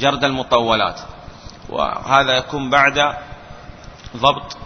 جرد 0.00 0.24
المطولات. 0.24 1.00
وهذا 1.68 2.32
يكون 2.36 2.70
بعد 2.70 3.14
ضبط 4.16 4.56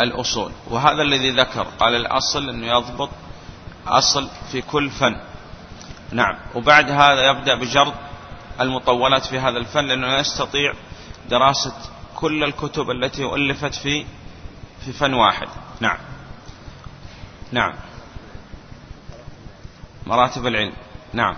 الأصول. 0.00 0.52
وهذا 0.70 1.02
الذي 1.02 1.30
ذكر 1.30 1.66
قال 1.80 1.94
الأصل 1.94 2.48
أنه 2.48 2.66
يضبط 2.66 3.10
أصل 3.86 4.28
في 4.52 4.62
كل 4.62 4.90
فن. 4.90 5.20
نعم. 6.12 6.38
وبعد 6.54 6.90
هذا 6.90 7.30
يبدأ 7.30 7.54
بجرد 7.54 7.94
المطولات 8.60 9.26
في 9.26 9.38
هذا 9.38 9.58
الفن 9.58 9.84
لأنه 9.84 10.06
لا 10.06 10.18
يستطيع 10.18 10.72
دراسة 11.30 11.74
كل 12.16 12.44
الكتب 12.44 12.90
التي 12.90 13.24
ألفت 13.24 13.74
في 13.74 14.06
في 14.84 14.92
فن 14.92 15.14
واحد. 15.14 15.48
نعم. 15.80 15.98
نعم. 17.52 17.72
مراتب 20.06 20.46
العلم. 20.46 20.72
نعم. 21.12 21.36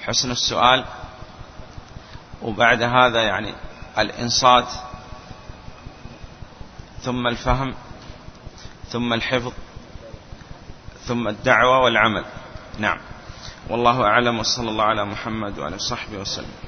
حسن 0.00 0.30
السؤال. 0.30 0.84
وبعد 2.42 2.82
هذا 2.82 3.22
يعني 3.22 3.54
الإنصات 3.98 4.68
ثم 7.02 7.26
الفهم 7.26 7.74
ثم 8.90 9.12
الحفظ 9.12 9.52
ثم 11.06 11.28
الدعوة 11.28 11.78
والعمل. 11.78 12.24
نعم. 12.78 12.98
والله 13.70 14.04
أعلم 14.04 14.38
وصلى 14.38 14.70
الله 14.70 14.84
على 14.84 15.04
محمد 15.04 15.58
وعلى 15.58 15.78
صحبه 15.78 16.18
وسلم. 16.18 16.67